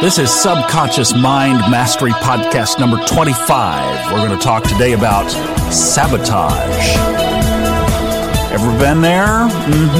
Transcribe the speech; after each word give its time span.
This 0.00 0.18
is 0.18 0.30
Subconscious 0.30 1.14
Mind 1.14 1.58
Mastery 1.70 2.12
Podcast 2.12 2.80
number 2.80 2.96
25. 3.04 4.10
We're 4.10 4.26
going 4.26 4.30
to 4.36 4.42
talk 4.42 4.64
today 4.64 4.94
about 4.94 5.28
sabotage. 5.70 6.96
Ever 8.50 8.78
been 8.78 9.02
there? 9.02 9.46
Mm 9.68 9.90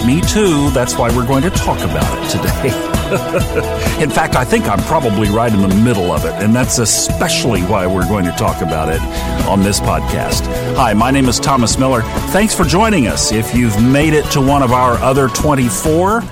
hmm. 0.00 0.06
Me 0.06 0.22
too. 0.22 0.70
That's 0.70 0.96
why 0.96 1.14
we're 1.14 1.26
going 1.26 1.42
to 1.42 1.50
talk 1.50 1.78
about 1.80 2.24
it 2.24 2.30
today. 2.30 2.68
in 4.02 4.08
fact, 4.08 4.34
I 4.34 4.46
think 4.46 4.66
I'm 4.66 4.82
probably 4.84 5.28
right 5.28 5.52
in 5.52 5.60
the 5.60 5.74
middle 5.76 6.10
of 6.10 6.24
it, 6.24 6.32
and 6.42 6.56
that's 6.56 6.78
especially 6.78 7.60
why 7.64 7.86
we're 7.86 8.08
going 8.08 8.24
to 8.24 8.32
talk 8.32 8.62
about 8.62 8.88
it 8.88 9.00
on 9.46 9.62
this 9.62 9.78
podcast. 9.78 10.46
Hi, 10.76 10.94
my 10.94 11.10
name 11.10 11.28
is 11.28 11.38
Thomas 11.38 11.78
Miller. 11.78 12.00
Thanks 12.30 12.54
for 12.54 12.64
joining 12.64 13.08
us. 13.08 13.30
If 13.30 13.54
you've 13.54 13.80
made 13.82 14.14
it 14.14 14.24
to 14.30 14.40
one 14.40 14.62
of 14.62 14.72
our 14.72 14.94
other 14.94 15.28
24, 15.28 16.22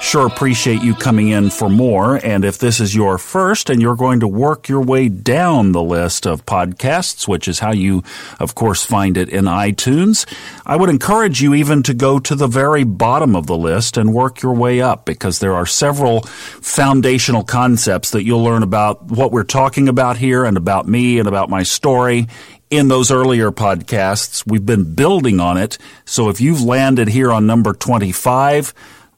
Sure 0.00 0.26
appreciate 0.26 0.82
you 0.82 0.94
coming 0.94 1.28
in 1.28 1.50
for 1.50 1.68
more. 1.68 2.16
And 2.24 2.42
if 2.42 2.58
this 2.58 2.80
is 2.80 2.94
your 2.94 3.18
first 3.18 3.68
and 3.68 3.82
you're 3.82 3.94
going 3.94 4.20
to 4.20 4.26
work 4.26 4.66
your 4.66 4.80
way 4.80 5.08
down 5.08 5.72
the 5.72 5.82
list 5.82 6.26
of 6.26 6.46
podcasts, 6.46 7.28
which 7.28 7.46
is 7.46 7.58
how 7.58 7.72
you, 7.72 8.02
of 8.40 8.54
course, 8.54 8.84
find 8.84 9.18
it 9.18 9.28
in 9.28 9.44
iTunes, 9.44 10.26
I 10.64 10.76
would 10.76 10.88
encourage 10.88 11.42
you 11.42 11.54
even 11.54 11.82
to 11.84 11.94
go 11.94 12.18
to 12.18 12.34
the 12.34 12.48
very 12.48 12.82
bottom 12.82 13.36
of 13.36 13.46
the 13.46 13.56
list 13.56 13.98
and 13.98 14.14
work 14.14 14.42
your 14.42 14.54
way 14.54 14.80
up 14.80 15.04
because 15.04 15.38
there 15.38 15.54
are 15.54 15.66
several 15.66 16.22
foundational 16.22 17.44
concepts 17.44 18.10
that 18.10 18.24
you'll 18.24 18.42
learn 18.42 18.62
about 18.62 19.04
what 19.04 19.30
we're 19.30 19.44
talking 19.44 19.88
about 19.88 20.16
here 20.16 20.44
and 20.44 20.56
about 20.56 20.88
me 20.88 21.18
and 21.18 21.28
about 21.28 21.50
my 21.50 21.62
story 21.62 22.26
in 22.70 22.88
those 22.88 23.10
earlier 23.10 23.50
podcasts. 23.50 24.46
We've 24.46 24.64
been 24.64 24.94
building 24.94 25.40
on 25.40 25.56
it. 25.56 25.76
So 26.04 26.30
if 26.30 26.40
you've 26.40 26.62
landed 26.62 27.08
here 27.08 27.30
on 27.30 27.46
number 27.46 27.74
25, 27.74 28.72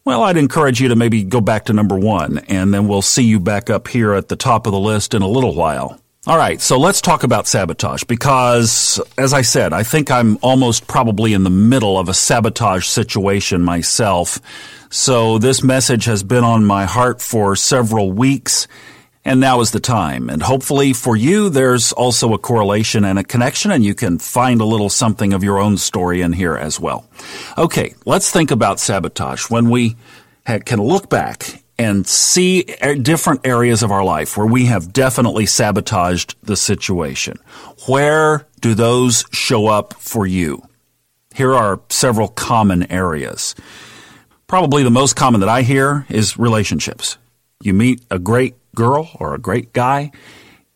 well, 0.04 0.22
I'd 0.22 0.36
encourage 0.36 0.80
you 0.80 0.88
to 0.88 0.96
maybe 0.96 1.22
go 1.22 1.40
back 1.40 1.66
to 1.66 1.72
number 1.72 1.98
one, 1.98 2.38
and 2.48 2.72
then 2.72 2.88
we'll 2.88 3.02
see 3.02 3.24
you 3.24 3.38
back 3.38 3.70
up 3.70 3.88
here 3.88 4.14
at 4.14 4.28
the 4.28 4.36
top 4.36 4.66
of 4.66 4.72
the 4.72 4.80
list 4.80 5.14
in 5.14 5.22
a 5.22 5.28
little 5.28 5.54
while. 5.54 6.00
All 6.24 6.36
right, 6.36 6.60
so 6.60 6.78
let's 6.78 7.00
talk 7.00 7.24
about 7.24 7.48
sabotage 7.48 8.04
because, 8.04 9.00
as 9.18 9.32
I 9.32 9.42
said, 9.42 9.72
I 9.72 9.82
think 9.82 10.08
I'm 10.08 10.38
almost 10.40 10.86
probably 10.86 11.32
in 11.32 11.42
the 11.42 11.50
middle 11.50 11.98
of 11.98 12.08
a 12.08 12.14
sabotage 12.14 12.86
situation 12.86 13.62
myself. 13.62 14.38
So 14.88 15.38
this 15.38 15.64
message 15.64 16.04
has 16.04 16.22
been 16.22 16.44
on 16.44 16.64
my 16.64 16.84
heart 16.84 17.20
for 17.20 17.56
several 17.56 18.12
weeks, 18.12 18.68
and 19.24 19.40
now 19.40 19.60
is 19.60 19.70
the 19.70 19.80
time. 19.80 20.28
And 20.28 20.42
hopefully 20.42 20.92
for 20.92 21.16
you, 21.16 21.48
there's 21.48 21.92
also 21.92 22.34
a 22.34 22.38
correlation 22.38 23.04
and 23.04 23.18
a 23.18 23.24
connection, 23.24 23.70
and 23.70 23.84
you 23.84 23.94
can 23.94 24.18
find 24.18 24.60
a 24.60 24.64
little 24.64 24.88
something 24.88 25.32
of 25.32 25.44
your 25.44 25.58
own 25.58 25.76
story 25.76 26.22
in 26.22 26.32
here 26.32 26.56
as 26.56 26.80
well. 26.80 27.08
Okay, 27.56 27.94
let's 28.04 28.30
think 28.30 28.50
about 28.50 28.80
sabotage. 28.80 29.48
When 29.50 29.70
we 29.70 29.96
can 30.64 30.82
look 30.82 31.08
back 31.08 31.62
and 31.78 32.06
see 32.06 32.64
different 33.00 33.46
areas 33.46 33.82
of 33.82 33.90
our 33.90 34.04
life 34.04 34.36
where 34.36 34.46
we 34.46 34.66
have 34.66 34.92
definitely 34.92 35.46
sabotaged 35.46 36.36
the 36.42 36.56
situation, 36.56 37.38
where 37.86 38.46
do 38.60 38.74
those 38.74 39.24
show 39.32 39.68
up 39.68 39.94
for 39.94 40.26
you? 40.26 40.62
Here 41.34 41.54
are 41.54 41.80
several 41.88 42.28
common 42.28 42.90
areas. 42.90 43.54
Probably 44.46 44.82
the 44.82 44.90
most 44.90 45.16
common 45.16 45.40
that 45.40 45.48
I 45.48 45.62
hear 45.62 46.06
is 46.10 46.36
relationships. 46.36 47.16
You 47.62 47.72
meet 47.72 48.02
a 48.10 48.18
great 48.18 48.54
girl 48.74 49.10
or 49.18 49.34
a 49.34 49.38
great 49.38 49.72
guy 49.72 50.10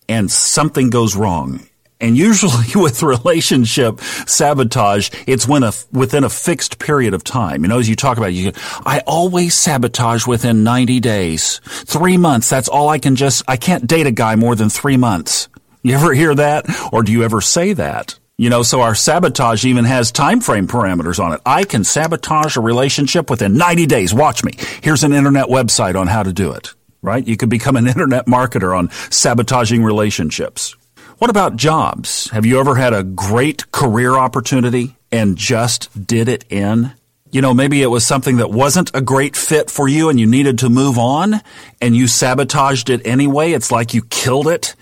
and 0.08 0.30
something 0.30 0.91
goes 0.91 1.16
wrong. 1.16 1.66
And 2.00 2.16
usually 2.16 2.66
with 2.75 3.02
relationship 3.02 4.00
sabotage, 4.00 5.11
it's 5.27 5.48
when 5.48 5.62
a, 5.62 5.72
within 5.92 6.24
a 6.24 6.28
fixed 6.28 6.78
period 6.78 7.14
of 7.14 7.24
time. 7.24 7.62
You 7.62 7.69
know, 7.69 7.78
as 7.78 7.89
you 7.89 7.97
talk 7.97 8.19
about, 8.19 8.33
you, 8.33 8.52
I 8.84 9.02
always 9.06 9.55
sabotage 9.55 10.27
within 10.27 10.64
90 10.64 11.00
days. 11.00 11.61
Three 11.64 12.17
months. 12.17 12.48
That's 12.48 12.69
all 12.69 12.89
I 12.89 12.98
can 12.98 13.17
just, 13.17 13.42
I 13.48 13.56
can't 13.56 13.86
date 13.86 14.06
a 14.06 14.12
guy 14.12 14.36
more 14.36 14.55
than 14.55 14.69
three 14.69 14.97
months. 14.97 15.48
You 15.83 15.94
ever 15.94 16.12
hear 16.12 16.34
that? 16.34 16.67
Or 16.92 17.02
do 17.02 17.12
you 17.12 17.22
ever 17.22 17.41
say 17.41 17.72
that? 17.74 18.18
You 18.39 18.51
know, 18.51 18.63
so 18.63 18.83
our 18.83 18.95
sabotage 18.95 19.64
even 19.64 19.86
has 19.86 20.13
time 20.13 20.42
frame 20.42 20.67
parameters 20.67 21.24
on 21.24 21.33
it. 21.33 21.40
I 21.46 21.64
can 21.64 21.84
sabotage 21.84 22.58
a 22.58 22.61
relationship 22.61 23.30
within 23.30 23.57
90 23.57 23.86
days. 23.86 24.13
Watch 24.13 24.45
me. 24.45 24.52
Here's 24.83 25.05
an 25.05 25.14
internet 25.14 25.46
website 25.46 25.98
on 25.98 26.07
how 26.07 26.23
to 26.23 26.34
do 26.34 26.52
it 26.52 26.74
right? 27.06 27.27
You 27.27 27.39
could 27.39 27.48
become 27.48 27.77
an 27.77 27.86
internet 27.94 28.27
marketer 28.27 28.77
on 28.77 28.90
sabotaging 29.11 29.83
relationships. 29.83 30.77
What 31.18 31.30
about 31.30 31.56
jobs? 31.56 32.28
Have 32.30 32.44
you 32.44 32.61
ever 32.61 32.74
had 32.74 32.92
a 32.92 33.02
great 33.02 33.72
career 33.72 34.17
opportunity 34.17 34.96
and 35.11 35.39
just 35.39 36.06
did 36.06 36.28
it 36.28 36.45
in? 36.50 36.92
You 37.30 37.40
know, 37.40 37.55
maybe 37.55 37.80
it 37.80 37.86
was 37.86 38.06
something 38.06 38.36
that 38.36 38.50
wasn't 38.50 38.95
a 38.95 39.00
great 39.00 39.34
fit 39.34 39.70
for 39.70 39.89
you 39.89 40.11
and 40.11 40.20
you 40.20 40.27
needed 40.27 40.58
to 40.58 40.68
move 40.68 40.98
on 40.98 41.40
and 41.80 41.96
you 41.96 42.06
sabotaged 42.06 42.90
it 42.90 43.06
anyway. 43.06 43.52
It's 43.52 43.72
like 43.72 43.95
you 43.95 44.02
killed 44.02 44.46
it. 44.46 44.74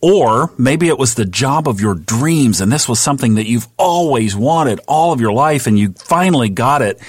Or 0.00 0.52
maybe 0.58 0.88
it 0.88 0.98
was 0.98 1.14
the 1.14 1.24
job 1.24 1.66
of 1.66 1.80
your 1.80 1.94
dreams 1.94 2.60
and 2.60 2.70
this 2.70 2.88
was 2.88 3.00
something 3.00 3.34
that 3.34 3.48
you've 3.48 3.66
always 3.78 4.36
wanted 4.36 4.80
all 4.86 5.12
of 5.12 5.20
your 5.20 5.32
life 5.32 5.66
and 5.66 5.78
you 5.78 5.92
finally 5.92 6.50
got 6.50 6.82
it. 6.82 7.00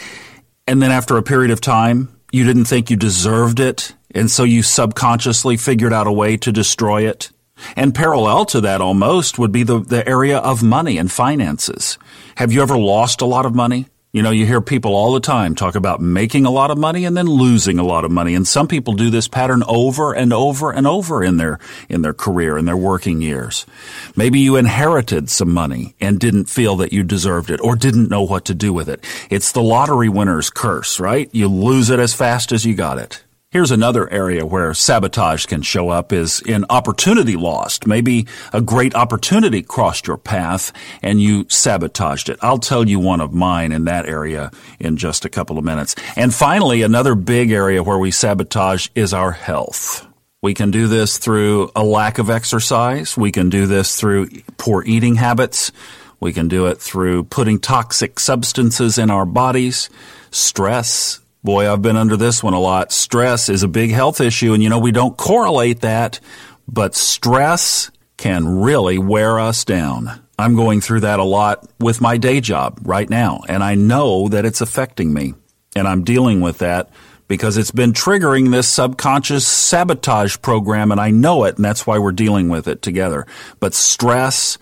And 0.68 0.82
then 0.82 0.92
after 0.92 1.18
a 1.18 1.24
period 1.24 1.52
of 1.52 1.60
time, 1.62 2.16
you 2.32 2.46
didn't 2.46 2.66
think 2.66 2.90
you 2.90 2.96
deserved 2.96 3.60
it 3.60 3.94
and 4.12 4.30
so 4.30 4.44
you 4.44 4.64
subconsciously 4.64 5.58
figured 5.58 5.94
out 5.94 6.08
a 6.08 6.12
way 6.12 6.38
to 6.38 6.52
destroy 6.52 7.08
it. 7.08 7.32
And 7.76 7.94
parallel 7.94 8.46
to 8.46 8.62
that 8.62 8.82
almost 8.82 9.38
would 9.38 9.52
be 9.52 9.64
the, 9.64 9.80
the 9.80 10.08
area 10.08 10.38
of 10.38 10.64
money 10.64 10.98
and 10.98 11.12
finances. 11.12 11.98
Have 12.36 12.52
you 12.52 12.62
ever 12.62 12.78
lost 12.78 13.22
a 13.22 13.26
lot 13.26 13.46
of 13.46 13.54
money? 13.54 13.88
You 14.12 14.24
know, 14.24 14.32
you 14.32 14.48
hear 14.48 14.60
people 14.60 14.96
all 14.96 15.14
the 15.14 15.20
time 15.20 15.54
talk 15.54 15.76
about 15.76 16.02
making 16.02 16.48
a 16.48 16.50
lot 16.50 16.72
of 16.72 16.80
money 16.80 17.06
and 17.06 17.16
then 17.16 17.28
losing 17.28 17.78
a 17.78 17.84
lot 17.84 18.06
of 18.06 18.12
money. 18.12 18.34
And 18.34 18.48
some 18.48 18.68
people 18.68 18.94
do 18.94 19.12
this 19.12 19.28
pattern 19.28 19.62
over 19.68 20.14
and 20.14 20.34
over 20.34 20.72
and 20.72 20.88
over 20.88 21.24
in 21.24 21.38
their, 21.38 21.60
in 21.90 22.02
their 22.02 22.16
career, 22.16 22.58
in 22.58 22.66
their 22.66 22.76
working 22.76 23.22
years. 23.22 23.68
Maybe 24.16 24.40
you 24.40 24.56
inherited 24.56 25.30
some 25.30 25.54
money 25.54 25.94
and 26.02 26.20
didn't 26.20 26.46
feel 26.46 26.76
that 26.78 26.92
you 26.92 27.04
deserved 27.04 27.52
it 27.52 27.62
or 27.62 27.76
didn't 27.76 28.10
know 28.10 28.24
what 28.24 28.46
to 28.46 28.56
do 28.56 28.74
with 28.74 28.90
it. 28.90 29.06
It's 29.30 29.52
the 29.52 29.62
lottery 29.62 30.10
winner's 30.10 30.50
curse, 30.50 31.00
right? 31.00 31.30
You 31.32 31.48
lose 31.48 31.92
it 31.92 32.00
as 32.00 32.16
fast 32.16 32.52
as 32.52 32.66
you 32.66 32.74
got 32.74 32.98
it. 32.98 33.24
Here's 33.52 33.72
another 33.72 34.08
area 34.12 34.46
where 34.46 34.76
sabotage 34.76 35.48
can 35.48 35.64
show 35.64 35.90
up 35.90 36.14
is 36.14 36.40
in 36.40 36.66
opportunity 36.70 37.36
lost. 37.36 37.88
Maybe 37.88 38.28
a 38.54 38.62
great 38.62 38.94
opportunity 38.94 39.64
crossed 39.64 40.06
your 40.06 40.18
path 40.18 40.72
and 41.02 41.20
you 41.20 41.48
sabotaged 41.50 42.30
it. 42.30 42.38
I'll 42.44 42.60
tell 42.60 42.88
you 42.88 43.00
one 43.00 43.22
of 43.22 43.34
mine 43.34 43.72
in 43.72 43.86
that 43.86 44.08
area 44.08 44.52
in 44.80 44.98
just 44.98 45.26
a 45.26 45.30
couple 45.30 45.58
of 45.58 45.66
minutes. 45.66 45.96
And 46.16 46.32
finally, 46.32 46.84
another 46.84 47.16
big 47.16 47.50
area 47.50 47.82
where 47.82 47.98
we 47.98 48.12
sabotage 48.12 48.90
is 48.94 49.16
our 49.16 49.32
health. 49.32 50.06
We 50.44 50.54
can 50.54 50.70
do 50.70 50.86
this 50.88 51.18
through 51.18 51.72
a 51.76 51.84
lack 51.84 52.20
of 52.20 52.30
exercise. 52.30 53.18
We 53.18 53.32
can 53.32 53.50
do 53.50 53.66
this 53.66 53.96
through 53.96 54.30
poor 54.60 54.84
eating 54.86 55.16
habits. 55.16 55.72
We 56.20 56.34
can 56.34 56.50
do 56.50 56.68
it 56.68 56.78
through 56.78 57.24
putting 57.24 57.58
toxic 57.58 58.20
substances 58.20 59.00
in 59.00 59.10
our 59.10 59.26
bodies, 59.26 59.90
stress, 60.30 61.20
Boy, 61.42 61.72
I've 61.72 61.82
been 61.82 61.96
under 61.96 62.18
this 62.18 62.44
one 62.44 62.54
a 62.54 62.60
lot. 62.60 62.92
Stress 62.92 63.48
is 63.48 63.64
a 63.64 63.70
big 63.70 63.92
health 63.92 64.20
issue, 64.20 64.54
and 64.54 64.62
you 64.62 64.70
know, 64.70 64.80
we 64.80 64.92
don't 64.92 65.16
correlate 65.16 65.82
that, 65.82 66.20
but 66.68 66.96
stress 66.96 67.92
can 68.18 68.62
really 68.62 68.98
wear 68.98 69.40
us 69.40 69.64
down. 69.64 70.22
I'm 70.38 70.56
going 70.56 70.82
through 70.82 71.02
that 71.02 71.20
a 71.20 71.24
lot 71.24 71.66
with 71.80 72.02
my 72.02 72.18
day 72.18 72.42
job 72.42 72.80
right 72.84 73.10
now, 73.10 73.42
and 73.48 73.64
I 73.64 73.76
know 73.76 74.28
that 74.28 74.46
it's 74.46 74.60
affecting 74.60 75.14
me, 75.14 75.34
and 75.78 75.88
I'm 75.88 76.04
dealing 76.04 76.42
with 76.42 76.58
that 76.58 76.90
because 77.30 77.58
it's 77.58 77.72
been 77.72 77.94
triggering 77.94 78.52
this 78.52 78.68
subconscious 78.68 79.48
sabotage 79.48 80.42
program, 80.42 80.92
and 80.92 81.00
I 81.00 81.12
know 81.12 81.46
it, 81.46 81.56
and 81.56 81.64
that's 81.64 81.88
why 81.88 82.00
we're 82.00 82.12
dealing 82.12 82.50
with 82.50 82.68
it 82.68 82.82
together. 82.82 83.26
But 83.62 83.74
stress, 83.74 84.58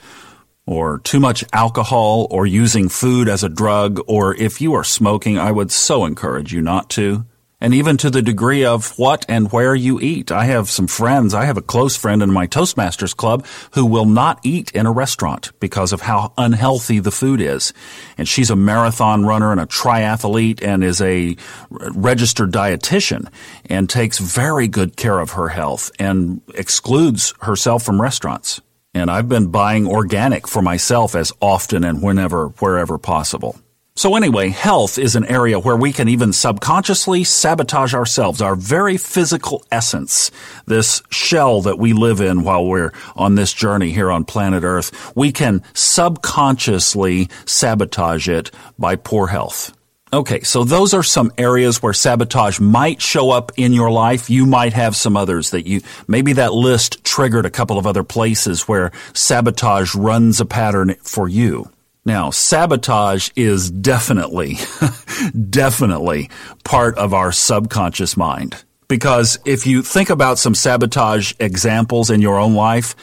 or 0.67 0.99
too 0.99 1.19
much 1.19 1.43
alcohol 1.53 2.27
or 2.29 2.45
using 2.45 2.89
food 2.89 3.27
as 3.27 3.43
a 3.43 3.49
drug, 3.49 3.99
or 4.05 4.35
if 4.35 4.61
you 4.61 4.73
are 4.73 4.83
smoking, 4.83 5.39
I 5.39 5.51
would 5.51 5.71
so 5.71 6.05
encourage 6.05 6.53
you 6.53 6.61
not 6.61 6.89
to. 6.91 7.25
And 7.59 7.73
even 7.73 7.97
to 7.97 8.11
the 8.11 8.21
degree 8.21 8.63
of 8.65 8.99
what 8.99 9.25
and 9.27 9.51
where 9.51 9.73
you 9.73 9.99
eat. 9.99 10.31
I 10.31 10.45
have 10.45 10.69
some 10.69 10.85
friends, 10.85 11.33
I 11.33 11.45
have 11.45 11.57
a 11.57 11.61
close 11.63 11.97
friend 11.97 12.21
in 12.21 12.31
my 12.31 12.45
Toastmasters 12.45 13.17
club 13.17 13.47
who 13.71 13.83
will 13.83 14.05
not 14.05 14.39
eat 14.43 14.69
in 14.73 14.85
a 14.85 14.91
restaurant 14.91 15.51
because 15.59 15.91
of 15.91 16.01
how 16.01 16.33
unhealthy 16.37 16.99
the 16.99 17.09
food 17.09 17.41
is. 17.41 17.73
And 18.15 18.27
she's 18.27 18.51
a 18.51 18.55
marathon 18.55 19.25
runner 19.25 19.51
and 19.51 19.59
a 19.59 19.65
triathlete 19.65 20.61
and 20.61 20.83
is 20.83 21.01
a 21.01 21.35
registered 21.71 22.51
dietitian 22.51 23.27
and 23.65 23.89
takes 23.89 24.19
very 24.19 24.67
good 24.67 24.95
care 24.95 25.17
of 25.17 25.31
her 25.31 25.49
health 25.49 25.89
and 25.97 26.41
excludes 26.53 27.33
herself 27.41 27.81
from 27.81 27.99
restaurants. 27.99 28.61
And 28.97 29.11
I've 29.11 29.29
been 29.29 29.47
buying 29.47 29.87
organic 29.87 30.47
for 30.47 30.61
myself 30.61 31.15
as 31.15 31.31
often 31.39 31.83
and 31.83 32.01
whenever, 32.01 32.47
wherever 32.59 32.97
possible. 32.97 33.55
So 33.95 34.15
anyway, 34.15 34.49
health 34.49 34.97
is 34.97 35.15
an 35.15 35.25
area 35.25 35.59
where 35.59 35.75
we 35.75 35.91
can 35.91 36.07
even 36.07 36.33
subconsciously 36.33 37.23
sabotage 37.23 37.93
ourselves, 37.93 38.41
our 38.41 38.55
very 38.55 38.97
physical 38.97 39.63
essence, 39.71 40.29
this 40.65 41.01
shell 41.09 41.61
that 41.61 41.79
we 41.79 41.93
live 41.93 42.21
in 42.21 42.43
while 42.43 42.65
we're 42.65 42.93
on 43.15 43.35
this 43.35 43.53
journey 43.53 43.91
here 43.91 44.11
on 44.11 44.23
planet 44.23 44.63
Earth. 44.63 45.15
We 45.15 45.31
can 45.31 45.63
subconsciously 45.73 47.29
sabotage 47.45 48.27
it 48.27 48.51
by 48.77 48.97
poor 48.97 49.27
health. 49.27 49.76
Okay, 50.13 50.41
so 50.43 50.63
those 50.63 50.93
are 50.93 51.03
some 51.03 51.33
areas 51.37 51.83
where 51.83 51.91
sabotage 51.91 52.61
might 52.61 53.01
show 53.01 53.29
up 53.29 53.51
in 53.57 53.73
your 53.73 53.91
life. 53.91 54.29
You 54.29 54.45
might 54.45 54.71
have 54.71 54.95
some 54.95 55.17
others 55.17 55.51
that 55.51 55.67
you, 55.67 55.81
maybe 56.07 56.33
that 56.33 56.53
list 56.53 57.03
triggered 57.03 57.45
a 57.45 57.49
couple 57.49 57.77
of 57.77 57.85
other 57.85 58.03
places 58.03 58.69
where 58.69 58.91
sabotage 59.13 59.95
runs 59.95 60.39
a 60.39 60.45
pattern 60.45 60.95
for 61.03 61.27
you. 61.27 61.69
Now, 62.05 62.29
sabotage 62.29 63.31
is 63.35 63.69
definitely, 63.69 64.59
definitely 65.49 66.29
part 66.63 66.97
of 66.97 67.13
our 67.13 67.33
subconscious 67.33 68.15
mind. 68.15 68.63
Because 68.87 69.37
if 69.43 69.67
you 69.67 69.81
think 69.81 70.09
about 70.09 70.39
some 70.39 70.55
sabotage 70.55 71.33
examples 71.37 72.09
in 72.09 72.21
your 72.21 72.39
own 72.39 72.55
life, 72.55 72.95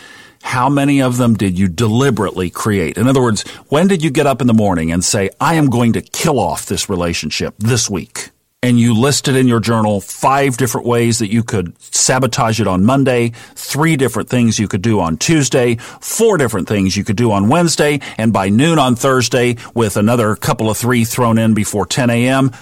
how 0.44 0.68
many 0.68 1.00
of 1.00 1.16
them 1.16 1.34
did 1.34 1.58
you 1.58 1.68
deliberately 1.68 2.50
create? 2.50 2.98
In 2.98 3.08
other 3.08 3.22
words, 3.22 3.42
when 3.70 3.88
did 3.88 4.04
you 4.04 4.10
get 4.10 4.26
up 4.26 4.42
in 4.42 4.46
the 4.46 4.52
morning 4.52 4.92
and 4.92 5.02
say, 5.02 5.30
I 5.40 5.54
am 5.54 5.70
going 5.70 5.94
to 5.94 6.02
kill 6.02 6.38
off 6.38 6.66
this 6.66 6.90
relationship 6.90 7.54
this 7.58 7.88
week? 7.88 8.28
And 8.62 8.78
you 8.78 8.94
listed 8.94 9.36
in 9.36 9.48
your 9.48 9.58
journal 9.58 10.02
five 10.02 10.58
different 10.58 10.86
ways 10.86 11.18
that 11.18 11.32
you 11.32 11.42
could 11.42 11.74
sabotage 11.82 12.60
it 12.60 12.66
on 12.66 12.84
Monday, 12.84 13.32
three 13.54 13.96
different 13.96 14.28
things 14.28 14.58
you 14.58 14.68
could 14.68 14.82
do 14.82 15.00
on 15.00 15.16
Tuesday, 15.16 15.76
four 15.76 16.36
different 16.36 16.68
things 16.68 16.94
you 16.94 17.04
could 17.04 17.16
do 17.16 17.32
on 17.32 17.48
Wednesday, 17.48 18.00
and 18.18 18.32
by 18.32 18.50
noon 18.50 18.78
on 18.78 18.96
Thursday, 18.96 19.56
with 19.74 19.96
another 19.96 20.36
couple 20.36 20.70
of 20.70 20.76
three 20.76 21.04
thrown 21.04 21.38
in 21.38 21.54
before 21.54 21.86
10 21.86 22.10
a.m., 22.10 22.52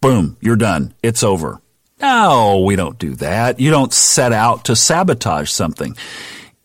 boom, 0.00 0.36
you're 0.40 0.56
done. 0.56 0.94
It's 1.02 1.24
over. 1.24 1.60
No, 2.00 2.62
we 2.64 2.76
don't 2.76 2.98
do 2.98 3.16
that. 3.16 3.58
You 3.58 3.70
don't 3.70 3.92
set 3.92 4.32
out 4.32 4.66
to 4.66 4.76
sabotage 4.76 5.50
something 5.50 5.96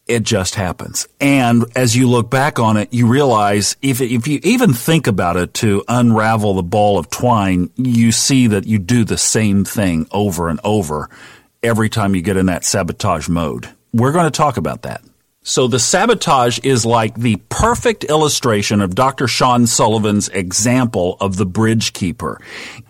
it 0.10 0.24
just 0.24 0.56
happens. 0.56 1.08
And 1.22 1.66
as 1.76 1.96
you 1.96 2.10
look 2.10 2.30
back 2.30 2.58
on 2.60 2.78
it, 2.78 2.92
you 2.92 3.08
realize 3.08 3.78
if, 3.82 4.02
if 4.02 4.28
you 4.28 4.40
even 4.44 4.74
think 4.74 5.06
about 5.06 5.38
it 5.38 5.54
to 5.56 5.84
unravel 5.88 6.56
the 6.56 6.64
ball 6.64 6.98
of 6.98 7.10
twine, 7.10 7.70
you 7.76 8.12
see 8.12 8.48
that 8.48 8.66
you 8.66 8.80
do 8.80 9.06
the 9.06 9.20
same 9.20 9.64
thing 9.64 10.08
over 10.12 10.50
and 10.50 10.60
over 10.64 11.10
every 11.62 11.90
time 11.90 12.16
you 12.16 12.24
get 12.24 12.38
in 12.38 12.48
that 12.48 12.66
sabotage 12.66 13.30
mode. 13.30 13.70
We're 13.94 14.12
going 14.12 14.26
to 14.26 14.32
talk 14.32 14.58
about 14.58 14.82
that. 14.82 15.04
So 15.42 15.68
the 15.68 15.80
sabotage 15.80 16.60
is 16.64 16.86
like 16.86 17.16
the 17.16 17.38
perfect 17.48 18.04
illustration 18.04 18.82
of 18.82 18.94
Dr. 18.94 19.26
Sean 19.26 19.68
Sullivan's 19.68 20.28
example 20.28 21.16
of 21.22 21.38
the 21.38 21.46
bridge 21.46 21.94
keeper. 21.94 22.42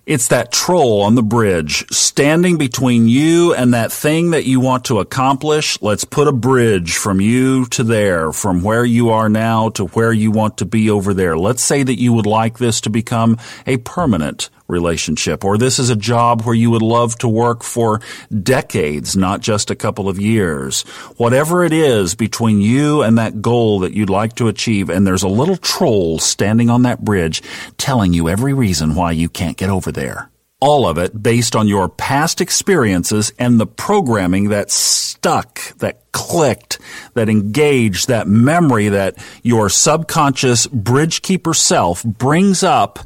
It's 0.08 0.30
that 0.30 0.52
troll 0.52 1.02
on 1.04 1.14
the 1.14 1.22
bridge 1.22 1.88
standing 1.92 2.58
between 2.58 3.08
you 3.08 3.54
and 3.54 3.76
that 3.76 3.92
thing 3.92 4.32
that 4.32 4.46
you 4.46 4.60
want 4.60 4.86
to 4.86 5.00
accomplish. 5.00 5.80
Let's 5.80 6.06
put 6.06 6.28
a 6.28 6.34
bridge 6.34 6.98
from 6.98 7.22
you 7.22 7.68
to 7.68 7.84
there, 7.84 8.32
from 8.32 8.64
where 8.64 8.84
you 8.84 9.12
are 9.12 9.30
now 9.30 9.70
to 9.70 9.86
where 9.86 10.12
you 10.12 10.32
want 10.32 10.58
to 10.58 10.66
be 10.66 10.90
over 10.90 11.14
there. 11.14 11.38
Let's 11.38 11.62
say 11.62 11.84
that 11.84 12.00
you 12.00 12.14
would 12.14 12.26
like 12.26 12.58
this 12.58 12.82
to 12.82 12.90
become 12.90 13.38
a 13.68 13.78
permanent 13.78 14.50
relationship, 14.70 15.44
or 15.44 15.58
this 15.58 15.80
is 15.80 15.90
a 15.90 15.96
job 15.96 16.44
where 16.44 16.56
you 16.56 16.70
would 16.72 16.82
love 16.82 17.18
to 17.18 17.28
work 17.28 17.64
for 17.64 18.00
decades, 18.44 19.18
not 19.18 19.42
just 19.42 19.72
a 19.72 19.76
couple 19.76 20.08
of 20.08 20.20
years. 20.20 20.84
Whatever 21.18 21.64
it 21.64 21.74
is 21.74 22.16
between 22.16 22.62
you 22.62 23.02
and 23.02 23.18
that 23.18 23.42
goal 23.42 23.80
that 23.80 23.94
you'd 23.94 24.10
like 24.10 24.36
to 24.36 24.48
achieve, 24.48 24.90
and 24.90 25.06
there's 25.06 25.24
a 25.24 25.28
little 25.28 25.58
troll 25.58 26.20
standing 26.20 26.70
on 26.70 26.84
that 26.84 27.04
bridge 27.04 27.42
telling 27.78 28.14
you 28.14 28.30
every 28.30 28.54
reason 28.54 28.96
why 28.96 29.12
you 29.12 29.28
can't 29.28 29.58
get 29.58 29.70
over 29.70 29.92
there. 29.92 30.30
All 30.62 30.88
of 30.88 30.98
it 30.98 31.24
based 31.24 31.56
on 31.56 31.70
your 31.70 31.88
past 31.88 32.42
experiences 32.42 33.32
and 33.40 33.60
the 33.60 33.66
programming 33.66 34.50
that 34.50 34.70
stuck, 34.70 35.62
that 35.78 36.12
clicked, 36.12 36.80
that 37.14 37.30
engaged, 37.30 38.10
that 38.10 38.28
memory 38.28 38.90
that 38.90 39.16
your 39.42 39.70
subconscious 39.70 40.68
bridgekeeper 40.68 41.56
self 41.56 42.04
brings 42.04 42.62
up 42.62 43.00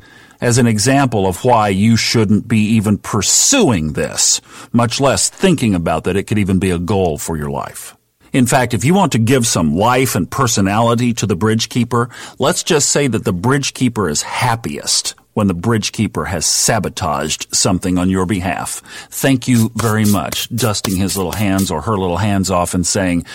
as 0.44 0.58
an 0.58 0.68
example 0.68 1.26
of 1.26 1.46
why 1.46 1.70
you 1.70 1.96
shouldn't 1.96 2.48
be 2.48 2.60
even 2.60 2.98
pursuing 2.98 3.94
this, 3.94 4.42
much 4.74 5.00
less 5.00 5.30
thinking 5.30 5.74
about 5.74 6.04
that 6.04 6.18
it 6.18 6.24
could 6.24 6.38
even 6.38 6.60
be 6.60 6.70
a 6.70 6.78
goal 6.78 7.18
for 7.18 7.38
your 7.38 7.50
life. 7.50 7.96
In 8.34 8.46
fact, 8.46 8.74
if 8.74 8.84
you 8.84 8.94
want 8.94 9.14
to 9.14 9.20
give 9.20 9.48
some 9.48 9.76
life 9.76 10.16
and 10.16 10.30
personality 10.30 11.14
to 11.14 11.26
the 11.26 11.38
bridge 11.38 11.70
keeper, 11.70 12.10
let's 12.40 12.64
just 12.64 12.90
say 12.90 13.08
that 13.08 13.24
the 13.24 13.32
bridge 13.32 13.74
keeper 13.74 14.10
is 14.10 14.24
happiest 14.24 15.16
when 15.32 15.48
the 15.48 15.54
bridge 15.54 15.94
keeper 15.94 16.26
has 16.26 16.46
sabotaged 16.46 17.54
something 17.56 17.98
on 17.98 18.10
your 18.10 18.26
behalf. 18.26 18.82
Thank 19.10 19.48
you 19.48 19.72
very 19.76 20.06
much, 20.06 20.54
dusting 20.54 20.98
his 20.98 21.16
little 21.16 21.32
hands 21.32 21.72
or 21.72 21.82
her 21.82 21.98
little 21.98 22.18
hands 22.18 22.52
off 22.52 22.74
and 22.74 22.86
saying, 22.86 23.26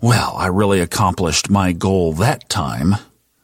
well, 0.00 0.34
I 0.36 0.46
really 0.46 0.80
accomplished 0.80 1.50
my 1.50 1.72
goal 1.72 2.14
that 2.14 2.48
time. 2.48 2.96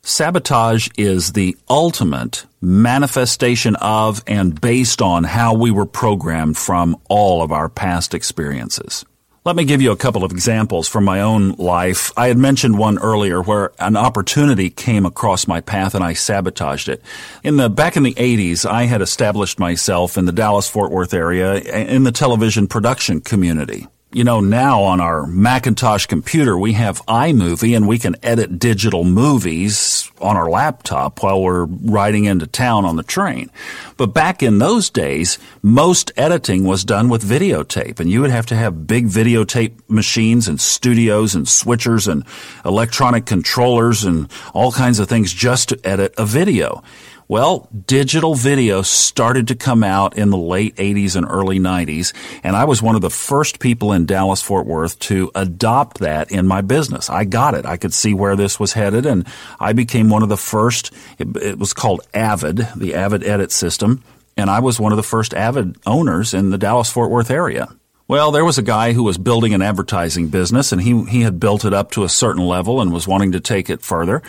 Sabotage 0.02 0.88
is 0.96 1.32
the 1.32 1.56
ultimate 1.68 2.46
manifestation 2.60 3.76
of 3.76 4.22
and 4.26 4.58
based 4.58 5.02
on 5.02 5.24
how 5.24 5.54
we 5.54 5.70
were 5.70 5.86
programmed 5.86 6.56
from 6.56 6.96
all 7.08 7.42
of 7.42 7.52
our 7.52 7.68
past 7.68 8.14
experiences. 8.14 9.04
Let 9.44 9.56
me 9.56 9.64
give 9.64 9.80
you 9.80 9.92
a 9.92 9.96
couple 9.96 10.24
of 10.24 10.32
examples 10.32 10.88
from 10.88 11.04
my 11.04 11.20
own 11.20 11.52
life. 11.52 12.12
I 12.16 12.28
had 12.28 12.38
mentioned 12.38 12.78
one 12.78 12.98
earlier 12.98 13.42
where 13.42 13.72
an 13.78 13.96
opportunity 13.96 14.68
came 14.68 15.06
across 15.06 15.46
my 15.46 15.60
path 15.60 15.94
and 15.94 16.04
I 16.04 16.14
sabotaged 16.14 16.88
it. 16.88 17.02
In 17.42 17.56
the 17.56 17.70
back 17.70 17.96
in 17.96 18.02
the 18.02 18.14
80s, 18.14 18.68
I 18.68 18.84
had 18.84 19.02
established 19.02 19.58
myself 19.58 20.18
in 20.18 20.24
the 20.24 20.32
Dallas 20.32 20.68
Fort 20.68 20.90
Worth 20.90 21.14
area 21.14 21.54
in 21.56 22.04
the 22.04 22.12
television 22.12 22.66
production 22.66 23.20
community 23.20 23.86
you 24.12 24.24
know, 24.24 24.40
now 24.40 24.82
on 24.82 25.00
our 25.00 25.24
Macintosh 25.24 26.06
computer, 26.06 26.58
we 26.58 26.72
have 26.72 27.04
iMovie 27.06 27.76
and 27.76 27.86
we 27.86 27.96
can 27.96 28.16
edit 28.24 28.58
digital 28.58 29.04
movies 29.04 30.10
on 30.20 30.36
our 30.36 30.50
laptop 30.50 31.22
while 31.22 31.40
we're 31.40 31.64
riding 31.64 32.24
into 32.24 32.48
town 32.48 32.84
on 32.84 32.96
the 32.96 33.04
train. 33.04 33.50
But 33.96 34.08
back 34.08 34.42
in 34.42 34.58
those 34.58 34.90
days, 34.90 35.38
most 35.62 36.10
editing 36.16 36.64
was 36.64 36.84
done 36.84 37.08
with 37.08 37.22
videotape 37.22 38.00
and 38.00 38.10
you 38.10 38.20
would 38.20 38.30
have 38.30 38.46
to 38.46 38.56
have 38.56 38.88
big 38.88 39.06
videotape 39.06 39.74
machines 39.88 40.48
and 40.48 40.60
studios 40.60 41.36
and 41.36 41.46
switchers 41.46 42.10
and 42.10 42.24
electronic 42.64 43.26
controllers 43.26 44.02
and 44.02 44.28
all 44.52 44.72
kinds 44.72 44.98
of 44.98 45.08
things 45.08 45.32
just 45.32 45.68
to 45.68 45.80
edit 45.84 46.14
a 46.18 46.26
video. 46.26 46.82
Well, 47.30 47.68
digital 47.86 48.34
video 48.34 48.82
started 48.82 49.46
to 49.46 49.54
come 49.54 49.84
out 49.84 50.18
in 50.18 50.30
the 50.30 50.36
late 50.36 50.74
80s 50.74 51.14
and 51.14 51.24
early 51.24 51.60
90s, 51.60 52.12
and 52.42 52.56
I 52.56 52.64
was 52.64 52.82
one 52.82 52.96
of 52.96 53.02
the 53.02 53.08
first 53.08 53.60
people 53.60 53.92
in 53.92 54.04
Dallas 54.04 54.42
Fort 54.42 54.66
Worth 54.66 54.98
to 54.98 55.30
adopt 55.36 55.98
that 55.98 56.32
in 56.32 56.48
my 56.48 56.60
business. 56.60 57.08
I 57.08 57.22
got 57.26 57.54
it. 57.54 57.66
I 57.66 57.76
could 57.76 57.94
see 57.94 58.14
where 58.14 58.34
this 58.34 58.58
was 58.58 58.72
headed, 58.72 59.06
and 59.06 59.28
I 59.60 59.74
became 59.74 60.10
one 60.10 60.24
of 60.24 60.28
the 60.28 60.36
first. 60.36 60.92
It, 61.18 61.36
it 61.36 61.56
was 61.56 61.72
called 61.72 62.00
Avid, 62.12 62.66
the 62.74 62.96
Avid 62.96 63.22
Edit 63.22 63.52
System, 63.52 64.02
and 64.36 64.50
I 64.50 64.58
was 64.58 64.80
one 64.80 64.90
of 64.90 64.96
the 64.96 65.04
first 65.04 65.32
Avid 65.32 65.76
owners 65.86 66.34
in 66.34 66.50
the 66.50 66.58
Dallas 66.58 66.90
Fort 66.90 67.12
Worth 67.12 67.30
area. 67.30 67.68
Well, 68.10 68.32
there 68.32 68.44
was 68.44 68.58
a 68.58 68.62
guy 68.62 68.92
who 68.92 69.04
was 69.04 69.18
building 69.18 69.54
an 69.54 69.62
advertising 69.62 70.30
business 70.30 70.72
and 70.72 70.82
he, 70.82 71.04
he 71.04 71.20
had 71.20 71.38
built 71.38 71.64
it 71.64 71.72
up 71.72 71.92
to 71.92 72.02
a 72.02 72.08
certain 72.08 72.44
level 72.44 72.80
and 72.80 72.92
was 72.92 73.06
wanting 73.06 73.30
to 73.30 73.40
take 73.40 73.70
it 73.70 73.82
further. 73.82 74.20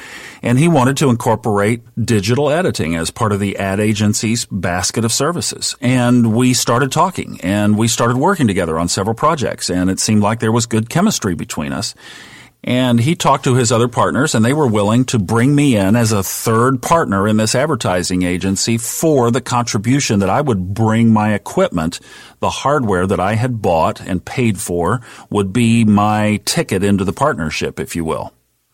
And 0.44 0.60
he 0.60 0.68
wanted 0.68 0.98
to 0.98 1.10
incorporate 1.10 1.82
digital 2.00 2.52
editing 2.52 2.96
as 2.96 3.10
part 3.10 3.32
of 3.32 3.40
the 3.40 3.58
ad 3.58 3.80
agency's 3.80 4.46
basket 4.46 5.04
of 5.04 5.12
services. 5.12 5.76
And 5.82 6.36
we 6.36 6.54
started 6.54 6.92
talking 6.92 7.42
and 7.42 7.76
we 7.76 7.88
started 7.88 8.18
working 8.18 8.46
together 8.46 8.78
on 8.78 8.88
several 8.88 9.16
projects 9.16 9.72
and 9.72 9.90
it 9.90 10.00
seemed 10.00 10.22
like 10.22 10.42
there 10.42 10.52
was 10.52 10.68
good 10.68 10.88
chemistry 10.88 11.34
between 11.34 11.74
us. 11.74 11.96
And 12.64 13.00
he 13.00 13.16
talked 13.16 13.44
to 13.46 13.56
his 13.56 13.72
other 13.72 13.88
partners 13.88 14.36
and 14.36 14.46
they 14.46 14.54
were 14.54 14.68
willing 14.68 15.04
to 15.06 15.18
bring 15.18 15.56
me 15.56 15.76
in 15.76 15.96
as 15.96 16.12
a 16.12 16.22
third 16.22 16.82
partner 16.82 17.28
in 17.28 17.38
this 17.38 17.56
advertising 17.56 18.22
agency 18.22 18.78
for 18.78 19.32
the 19.32 19.42
contribution 19.42 20.20
that 20.20 20.30
I 20.30 20.42
would 20.42 20.76
bring 20.76 21.12
my 21.12 21.34
equipment, 21.34 22.00
the 22.40 22.52
hardware 22.52 23.08
that 23.08 23.20
I 23.20 23.34
had 23.34 23.64
bought 23.64 24.00
and 24.00 24.24
paid 24.24 24.60
for 24.60 25.02
would 25.32 25.52
be 25.52 25.86
my 25.86 26.40
ticket 26.46 26.84
into 26.84 27.04
the 27.04 27.14
partnership, 27.14 27.80
if 27.80 27.96
you 27.96 28.06
will. 28.06 28.32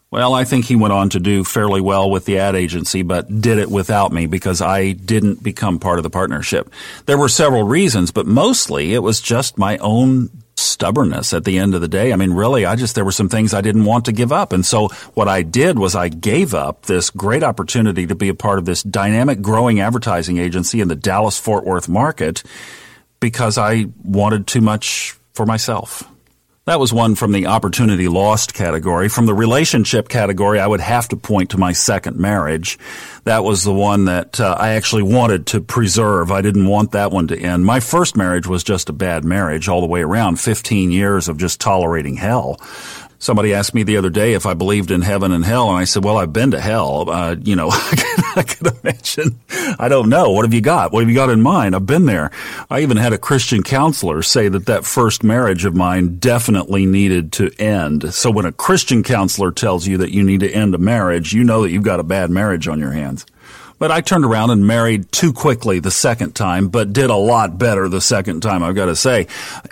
Well, 0.10 0.34
I 0.34 0.46
think 0.46 0.66
he 0.66 0.76
went 0.78 0.94
on 0.94 1.10
to 1.10 1.20
do 1.20 1.44
fairly 1.44 1.82
well 1.82 2.10
with 2.10 2.26
the 2.26 2.40
ad 2.40 2.56
agency, 2.56 3.02
but 3.02 3.42
did 3.42 3.58
it 3.58 3.70
without 3.70 4.14
me 4.14 4.26
because 4.26 4.62
I 4.62 4.94
didn't 4.94 5.44
become 5.44 5.80
part 5.80 6.00
of 6.00 6.04
the 6.04 6.10
partnership. 6.10 6.72
There 7.06 7.18
were 7.18 7.28
several 7.28 7.64
reasons, 7.64 8.12
but 8.12 8.26
mostly 8.26 8.94
it 8.94 9.00
was 9.00 9.20
just 9.20 9.58
my 9.58 9.78
own 9.78 10.30
stubbornness 10.60 11.34
at 11.34 11.44
the 11.44 11.58
end 11.58 11.76
of 11.76 11.82
the 11.82 11.88
day. 11.88 12.12
I 12.12 12.16
mean, 12.16 12.34
really, 12.34 12.66
I 12.66 12.76
just, 12.76 12.96
there 12.96 13.06
were 13.06 13.12
some 13.12 13.30
things 13.30 13.54
I 13.54 13.62
didn't 13.62 13.86
want 13.86 14.06
to 14.06 14.12
give 14.12 14.32
up. 14.32 14.54
And 14.54 14.66
so 14.66 14.90
what 15.14 15.28
I 15.28 15.44
did 15.44 15.78
was 15.80 15.96
I 15.96 16.10
gave 16.10 16.54
up 16.54 16.86
this 16.86 17.10
great 17.10 17.44
opportunity 17.44 18.08
to 18.08 18.16
be 18.16 18.30
a 18.30 18.36
part 18.36 18.60
of 18.60 18.66
this 18.66 18.84
dynamic 18.84 19.42
growing 19.42 19.80
advertising 19.80 20.38
agency 20.38 20.82
in 20.82 20.88
the 20.88 20.96
Dallas 20.96 21.40
Fort 21.40 21.66
Worth 21.66 21.88
market 21.88 22.44
because 23.20 23.58
I 23.58 23.86
wanted 24.04 24.48
too 24.48 24.62
much 24.62 25.16
for 25.34 25.46
myself. 25.46 26.04
That 26.68 26.82
was 26.82 26.92
one 26.92 27.16
from 27.16 27.32
the 27.32 27.46
opportunity 27.46 28.10
lost 28.10 28.54
category. 28.54 29.08
From 29.08 29.26
the 29.26 29.34
relationship 29.34 30.10
category, 30.10 30.60
I 30.60 30.68
would 30.68 30.82
have 30.82 31.08
to 31.08 31.16
point 31.16 31.52
to 31.52 31.58
my 31.58 31.72
second 31.72 32.18
marriage. 32.18 32.78
That 33.24 33.46
was 33.46 33.64
the 33.64 33.74
one 33.74 34.04
that 34.06 34.42
uh, 34.42 34.54
I 34.60 34.72
actually 34.72 35.04
wanted 35.04 35.48
to 35.48 35.62
preserve. 35.62 36.30
I 36.30 36.42
didn't 36.42 36.68
want 36.68 36.92
that 36.92 37.10
one 37.10 37.30
to 37.30 37.40
end. 37.40 37.64
My 37.66 37.80
first 37.80 38.18
marriage 38.18 38.48
was 38.48 38.66
just 38.66 38.90
a 38.90 38.94
bad 38.94 39.24
marriage 39.24 39.70
all 39.70 39.80
the 39.80 39.88
way 39.88 40.02
around, 40.02 40.42
15 40.42 40.92
years 40.92 41.30
of 41.30 41.38
just 41.38 41.62
tolerating 41.62 42.18
hell. 42.18 42.60
Somebody 43.20 43.54
asked 43.54 43.74
me 43.74 43.84
the 43.84 43.98
other 43.98 44.10
day 44.10 44.34
if 44.34 44.46
I 44.46 44.54
believed 44.54 44.92
in 44.92 45.02
heaven 45.02 45.32
and 45.32 45.44
hell, 45.44 45.70
and 45.70 45.78
I 45.78 45.86
said, 45.86 46.04
"Well, 46.04 46.18
I've 46.18 46.34
been 46.34 46.52
to 46.52 46.60
hell. 46.60 47.10
Uh, 47.10 47.36
you 47.42 47.56
know, 47.56 47.70
I 47.72 48.44
can 48.48 48.68
imagine. 48.84 49.40
I 49.80 49.88
don't 49.88 50.10
know. 50.10 50.32
What 50.32 50.46
have 50.46 50.54
you 50.54 50.62
got? 50.62 50.92
What 50.92 51.02
have 51.02 51.10
you 51.10 51.16
got 51.16 51.30
in 51.30 51.42
mind? 51.42 51.76
I've 51.76 51.86
been 51.86 52.06
there. 52.06 52.32
I 52.70 52.82
even 52.82 52.98
had 52.98 53.14
a 53.14 53.18
Christian 53.18 53.64
counselor 53.64 54.22
say 54.22 54.48
that 54.50 54.68
that 54.68 54.86
first 54.86 55.24
marriage 55.24 55.66
of 55.66 55.76
mine 55.76 56.20
definitely 56.20 56.86
needed 56.86 57.32
to 57.34 57.52
end. 57.58 58.14
So 58.14 58.30
when 58.30 58.46
a 58.46 58.52
Christian 58.52 59.02
counselor 59.02 59.52
tells 59.52 59.88
you 59.88 59.98
that 59.98 60.12
you 60.12 60.24
need 60.24 60.42
to 60.42 60.52
end 60.52 60.76
a 60.76 60.80
marriage, 60.80 61.34
you 61.34 61.44
know 61.44 61.64
that 61.64 61.72
you've 61.72 61.84
got 61.84 62.00
a 62.00 62.04
bad 62.04 62.30
marriage 62.30 62.68
on 62.68 62.80
your 62.80 62.92
hands. 62.92 63.26
But 63.80 63.92
I 63.92 64.02
turned 64.02 64.26
around 64.26 64.50
and 64.50 64.66
married 64.66 65.12
too 65.12 65.34
quickly 65.34 65.80
the 65.80 65.92
second 65.92 66.34
time, 66.34 66.70
but 66.70 66.94
did 66.94 67.10
a 67.10 67.16
lot 67.16 67.58
better 67.58 67.88
the 67.88 68.02
second 68.02 68.42
time, 68.42 68.64
I've 68.64 68.76
got 68.76 68.88
to 68.88 68.96
say. 68.96 69.28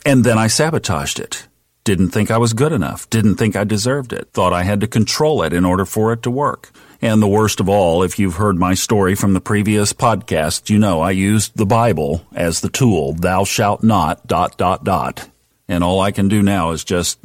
And 0.06 0.24
then 0.24 0.38
I 0.38 0.48
sabotaged 0.48 1.20
it. 1.20 1.48
Didn't 1.86 2.10
think 2.10 2.32
I 2.32 2.39
was 2.39 2.54
good 2.54 2.72
enough. 2.72 3.08
Didn't 3.12 3.36
think 3.36 3.56
I 3.56 3.63
deserved 3.63 4.12
it. 4.12 4.30
Thought 4.34 4.54
I 4.54 4.63
had 4.63 4.82
to 4.82 4.88
control 4.88 5.44
it 5.44 5.54
in 5.54 5.63
order 5.63 5.86
for 5.86 6.12
it 6.12 6.24
to 6.24 6.32
work. 6.32 6.72
And 7.00 7.22
the 7.22 7.27
worst 7.27 7.60
of 7.60 7.70
all, 7.70 8.01
if 8.01 8.18
you've 8.18 8.38
heard 8.38 8.58
my 8.58 8.74
story 8.74 9.13
from 9.13 9.34
the 9.34 9.39
previous 9.39 9.94
podcast, 9.94 10.72
you 10.72 10.80
know 10.80 11.01
I 11.01 11.12
used 11.12 11.56
the 11.56 11.65
Bible 11.68 12.25
as 12.34 12.62
the 12.62 12.70
tool. 12.70 13.13
Thou 13.13 13.44
shalt 13.44 13.84
not, 13.84 14.25
dot, 14.25 14.58
dot, 14.58 14.84
dot. 14.84 15.30
And 15.68 15.84
all 15.84 16.01
I 16.01 16.10
can 16.10 16.27
do 16.27 16.42
now 16.42 16.72
is 16.72 16.84
just 16.84 17.20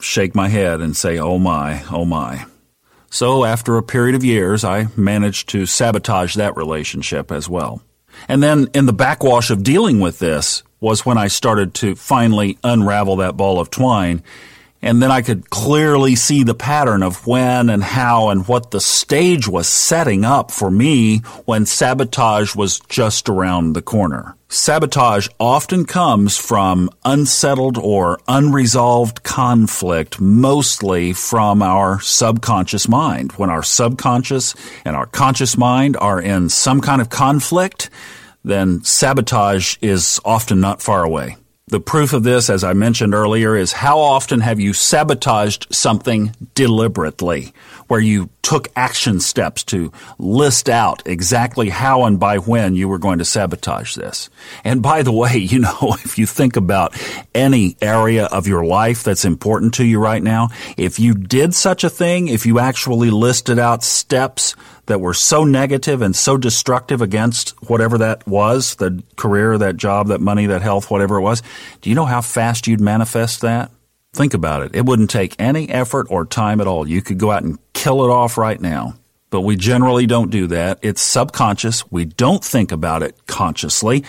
shake 0.00 0.32
my 0.32 0.46
head 0.46 0.80
and 0.80 0.96
say, 0.96 1.18
oh 1.18 1.40
my, 1.40 1.82
oh 1.90 2.04
my. 2.04 2.46
So 3.10 3.44
after 3.44 3.76
a 3.76 3.82
period 3.82 4.14
of 4.14 4.22
years, 4.22 4.62
I 4.62 4.86
managed 4.96 5.48
to 5.48 5.66
sabotage 5.66 6.36
that 6.36 6.56
relationship 6.56 7.32
as 7.32 7.48
well. 7.48 7.82
And 8.28 8.40
then 8.40 8.68
in 8.74 8.86
the 8.86 8.92
backwash 8.92 9.50
of 9.50 9.64
dealing 9.64 9.98
with 9.98 10.20
this, 10.20 10.62
was 10.84 11.04
when 11.04 11.18
I 11.18 11.28
started 11.28 11.74
to 11.74 11.96
finally 11.96 12.58
unravel 12.62 13.16
that 13.16 13.36
ball 13.36 13.58
of 13.58 13.70
twine. 13.70 14.22
And 14.82 15.02
then 15.02 15.10
I 15.10 15.22
could 15.22 15.48
clearly 15.48 16.14
see 16.14 16.42
the 16.42 16.54
pattern 16.54 17.02
of 17.02 17.26
when 17.26 17.70
and 17.70 17.82
how 17.82 18.28
and 18.28 18.46
what 18.46 18.70
the 18.70 18.82
stage 18.82 19.48
was 19.48 19.66
setting 19.66 20.26
up 20.26 20.50
for 20.50 20.70
me 20.70 21.20
when 21.46 21.64
sabotage 21.64 22.54
was 22.54 22.80
just 22.80 23.30
around 23.30 23.72
the 23.72 23.80
corner. 23.80 24.36
Sabotage 24.50 25.26
often 25.40 25.86
comes 25.86 26.36
from 26.36 26.90
unsettled 27.02 27.78
or 27.78 28.20
unresolved 28.28 29.22
conflict, 29.22 30.20
mostly 30.20 31.14
from 31.14 31.62
our 31.62 31.98
subconscious 32.00 32.86
mind. 32.86 33.32
When 33.32 33.48
our 33.48 33.62
subconscious 33.62 34.54
and 34.84 34.94
our 34.94 35.06
conscious 35.06 35.56
mind 35.56 35.96
are 35.96 36.20
in 36.20 36.50
some 36.50 36.82
kind 36.82 37.00
of 37.00 37.08
conflict, 37.08 37.88
then 38.44 38.84
sabotage 38.84 39.76
is 39.80 40.20
often 40.24 40.60
not 40.60 40.82
far 40.82 41.02
away. 41.02 41.36
The 41.68 41.80
proof 41.80 42.12
of 42.12 42.24
this, 42.24 42.50
as 42.50 42.62
I 42.62 42.74
mentioned 42.74 43.14
earlier, 43.14 43.56
is 43.56 43.72
how 43.72 43.98
often 43.98 44.40
have 44.40 44.60
you 44.60 44.74
sabotaged 44.74 45.74
something 45.74 46.36
deliberately, 46.54 47.54
where 47.88 48.00
you 48.00 48.28
took 48.42 48.68
action 48.76 49.18
steps 49.18 49.64
to 49.64 49.90
list 50.18 50.68
out 50.68 51.02
exactly 51.06 51.70
how 51.70 52.04
and 52.04 52.20
by 52.20 52.36
when 52.36 52.76
you 52.76 52.86
were 52.86 52.98
going 52.98 53.18
to 53.18 53.24
sabotage 53.24 53.94
this. 53.94 54.28
And 54.62 54.82
by 54.82 55.02
the 55.02 55.12
way, 55.12 55.36
you 55.38 55.60
know, 55.60 55.96
if 56.04 56.18
you 56.18 56.26
think 56.26 56.56
about 56.56 56.94
any 57.34 57.76
area 57.80 58.26
of 58.26 58.46
your 58.46 58.66
life 58.66 59.02
that's 59.02 59.24
important 59.24 59.74
to 59.74 59.86
you 59.86 59.98
right 59.98 60.22
now, 60.22 60.50
if 60.76 60.98
you 61.00 61.14
did 61.14 61.54
such 61.54 61.82
a 61.82 61.90
thing, 61.90 62.28
if 62.28 62.44
you 62.44 62.58
actually 62.58 63.08
listed 63.08 63.58
out 63.58 63.82
steps 63.82 64.54
that 64.86 65.00
were 65.00 65.14
so 65.14 65.44
negative 65.44 66.02
and 66.02 66.14
so 66.14 66.36
destructive 66.36 67.02
against 67.02 67.50
whatever 67.68 67.98
that 67.98 68.26
was, 68.26 68.74
the 68.76 69.02
career, 69.16 69.56
that 69.58 69.76
job, 69.76 70.08
that 70.08 70.20
money, 70.20 70.46
that 70.46 70.62
health, 70.62 70.90
whatever 70.90 71.16
it 71.16 71.22
was, 71.22 71.42
do 71.80 71.90
you 71.90 71.96
know 71.96 72.04
how 72.04 72.20
fast 72.20 72.66
you'd 72.66 72.80
manifest 72.80 73.40
that? 73.40 73.70
Think 74.12 74.34
about 74.34 74.62
it. 74.62 74.76
It 74.76 74.84
wouldn't 74.84 75.10
take 75.10 75.34
any 75.38 75.68
effort 75.68 76.06
or 76.10 76.24
time 76.24 76.60
at 76.60 76.66
all. 76.66 76.88
You 76.88 77.02
could 77.02 77.18
go 77.18 77.30
out 77.30 77.42
and 77.42 77.58
kill 77.72 78.04
it 78.04 78.10
off 78.10 78.38
right 78.38 78.60
now. 78.60 78.94
But 79.30 79.40
we 79.40 79.56
generally 79.56 80.06
don't 80.06 80.30
do 80.30 80.46
that. 80.48 80.78
It's 80.82 81.02
subconscious. 81.02 81.90
We 81.90 82.04
don't 82.04 82.44
think 82.44 82.70
about 82.70 83.02
it 83.02 83.26
consciously, 83.26 84.04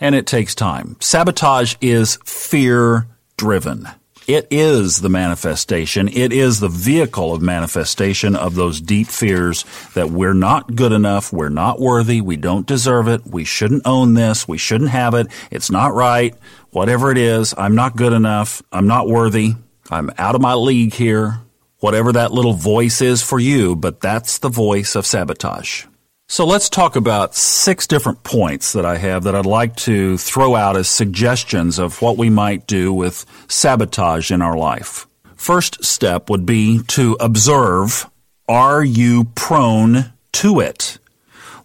and 0.00 0.14
it 0.14 0.26
takes 0.26 0.54
time. 0.54 0.96
Sabotage 1.00 1.74
is 1.82 2.18
fear 2.24 3.06
driven. 3.36 3.86
It 4.26 4.46
is 4.50 5.00
the 5.00 5.08
manifestation. 5.08 6.08
It 6.08 6.32
is 6.32 6.60
the 6.60 6.68
vehicle 6.68 7.34
of 7.34 7.42
manifestation 7.42 8.36
of 8.36 8.54
those 8.54 8.80
deep 8.80 9.08
fears 9.08 9.64
that 9.94 10.10
we're 10.10 10.34
not 10.34 10.74
good 10.74 10.92
enough. 10.92 11.32
We're 11.32 11.48
not 11.48 11.80
worthy. 11.80 12.20
We 12.20 12.36
don't 12.36 12.66
deserve 12.66 13.08
it. 13.08 13.26
We 13.26 13.44
shouldn't 13.44 13.86
own 13.86 14.14
this. 14.14 14.46
We 14.46 14.58
shouldn't 14.58 14.90
have 14.90 15.14
it. 15.14 15.26
It's 15.50 15.70
not 15.70 15.94
right. 15.94 16.34
Whatever 16.70 17.10
it 17.10 17.18
is, 17.18 17.54
I'm 17.56 17.74
not 17.74 17.96
good 17.96 18.12
enough. 18.12 18.62
I'm 18.70 18.86
not 18.86 19.08
worthy. 19.08 19.54
I'm 19.90 20.10
out 20.18 20.34
of 20.34 20.40
my 20.40 20.54
league 20.54 20.94
here. 20.94 21.40
Whatever 21.80 22.12
that 22.12 22.32
little 22.32 22.52
voice 22.52 23.00
is 23.00 23.22
for 23.22 23.40
you, 23.40 23.74
but 23.74 24.00
that's 24.00 24.38
the 24.38 24.48
voice 24.48 24.94
of 24.94 25.04
sabotage. 25.04 25.84
So 26.32 26.46
let's 26.46 26.70
talk 26.70 26.96
about 26.96 27.34
six 27.34 27.86
different 27.86 28.22
points 28.22 28.72
that 28.72 28.86
I 28.86 28.96
have 28.96 29.24
that 29.24 29.34
I'd 29.34 29.44
like 29.44 29.76
to 29.84 30.16
throw 30.16 30.54
out 30.54 30.78
as 30.78 30.88
suggestions 30.88 31.78
of 31.78 32.00
what 32.00 32.16
we 32.16 32.30
might 32.30 32.66
do 32.66 32.90
with 32.90 33.26
sabotage 33.48 34.32
in 34.32 34.40
our 34.40 34.56
life. 34.56 35.06
First 35.36 35.84
step 35.84 36.30
would 36.30 36.46
be 36.46 36.80
to 36.84 37.18
observe 37.20 38.08
are 38.48 38.82
you 38.82 39.24
prone 39.34 40.14
to 40.32 40.60
it? 40.60 40.96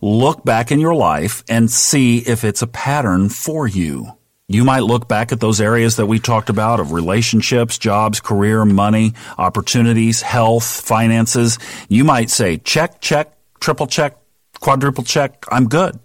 Look 0.01 0.43
back 0.43 0.69
in 0.69 0.81
your 0.81 0.95
life 0.95 1.45
and 1.47 1.71
see 1.71 2.17
if 2.17 2.43
it's 2.43 2.61
a 2.61 2.67
pattern 2.67 3.29
for 3.29 3.69
you. 3.69 4.17
You 4.49 4.65
might 4.65 4.83
look 4.83 5.07
back 5.07 5.31
at 5.31 5.39
those 5.39 5.61
areas 5.61 5.95
that 5.95 6.07
we 6.07 6.19
talked 6.19 6.49
about 6.49 6.81
of 6.81 6.91
relationships, 6.91 7.77
jobs, 7.77 8.19
career, 8.19 8.65
money, 8.65 9.13
opportunities, 9.37 10.21
health, 10.21 10.65
finances. 10.81 11.57
You 11.87 12.03
might 12.03 12.29
say, 12.29 12.57
check, 12.57 12.99
check, 12.99 13.33
triple 13.61 13.87
check, 13.87 14.17
quadruple 14.59 15.03
check, 15.03 15.45
I'm 15.51 15.67
good. 15.67 15.99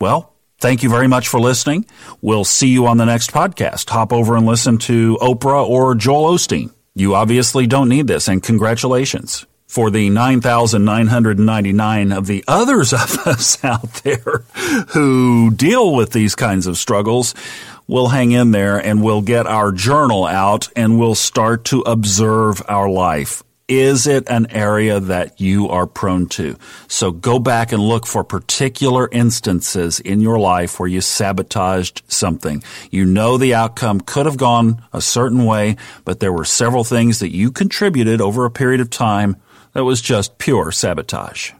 Well, 0.00 0.34
thank 0.60 0.82
you 0.82 0.90
very 0.90 1.08
much 1.08 1.28
for 1.28 1.40
listening. 1.40 1.86
We'll 2.20 2.44
see 2.44 2.68
you 2.68 2.86
on 2.86 2.98
the 2.98 3.06
next 3.06 3.30
podcast. 3.30 3.88
Hop 3.90 4.12
over 4.12 4.36
and 4.36 4.46
listen 4.46 4.78
to 4.78 5.16
Oprah 5.20 5.66
or 5.66 5.94
Joel 5.94 6.34
Osteen. 6.34 6.72
You 6.94 7.14
obviously 7.14 7.66
don't 7.66 7.88
need 7.88 8.06
this, 8.06 8.28
and 8.28 8.42
congratulations. 8.42 9.46
For 9.66 9.90
the 9.90 10.10
9,999 10.10 12.12
of 12.12 12.26
the 12.26 12.44
others 12.46 12.92
of 12.92 13.18
us 13.26 13.62
out 13.64 13.92
there 14.04 14.44
who 14.88 15.50
deal 15.50 15.94
with 15.94 16.12
these 16.12 16.34
kinds 16.34 16.66
of 16.66 16.78
struggles, 16.78 17.34
we'll 17.86 18.08
hang 18.08 18.32
in 18.32 18.52
there 18.52 18.78
and 18.78 19.02
we'll 19.02 19.22
get 19.22 19.46
our 19.46 19.72
journal 19.72 20.24
out 20.24 20.68
and 20.76 20.98
we'll 20.98 21.16
start 21.16 21.64
to 21.66 21.80
observe 21.80 22.62
our 22.68 22.88
life. 22.88 23.42
Is 23.68 24.06
it 24.06 24.28
an 24.28 24.46
area 24.50 25.00
that 25.00 25.40
you 25.40 25.68
are 25.68 25.88
prone 25.88 26.26
to? 26.28 26.56
So 26.86 27.10
go 27.10 27.40
back 27.40 27.72
and 27.72 27.82
look 27.82 28.06
for 28.06 28.22
particular 28.22 29.08
instances 29.10 29.98
in 29.98 30.20
your 30.20 30.38
life 30.38 30.78
where 30.78 30.88
you 30.88 31.00
sabotaged 31.00 32.02
something. 32.06 32.62
You 32.92 33.04
know 33.04 33.36
the 33.36 33.54
outcome 33.54 34.00
could 34.00 34.26
have 34.26 34.36
gone 34.36 34.84
a 34.92 35.00
certain 35.00 35.44
way, 35.44 35.76
but 36.04 36.20
there 36.20 36.32
were 36.32 36.44
several 36.44 36.84
things 36.84 37.18
that 37.18 37.34
you 37.34 37.50
contributed 37.50 38.20
over 38.20 38.44
a 38.44 38.52
period 38.52 38.80
of 38.80 38.88
time 38.88 39.34
that 39.72 39.82
was 39.82 40.00
just 40.00 40.38
pure 40.38 40.70
sabotage. 40.70 41.50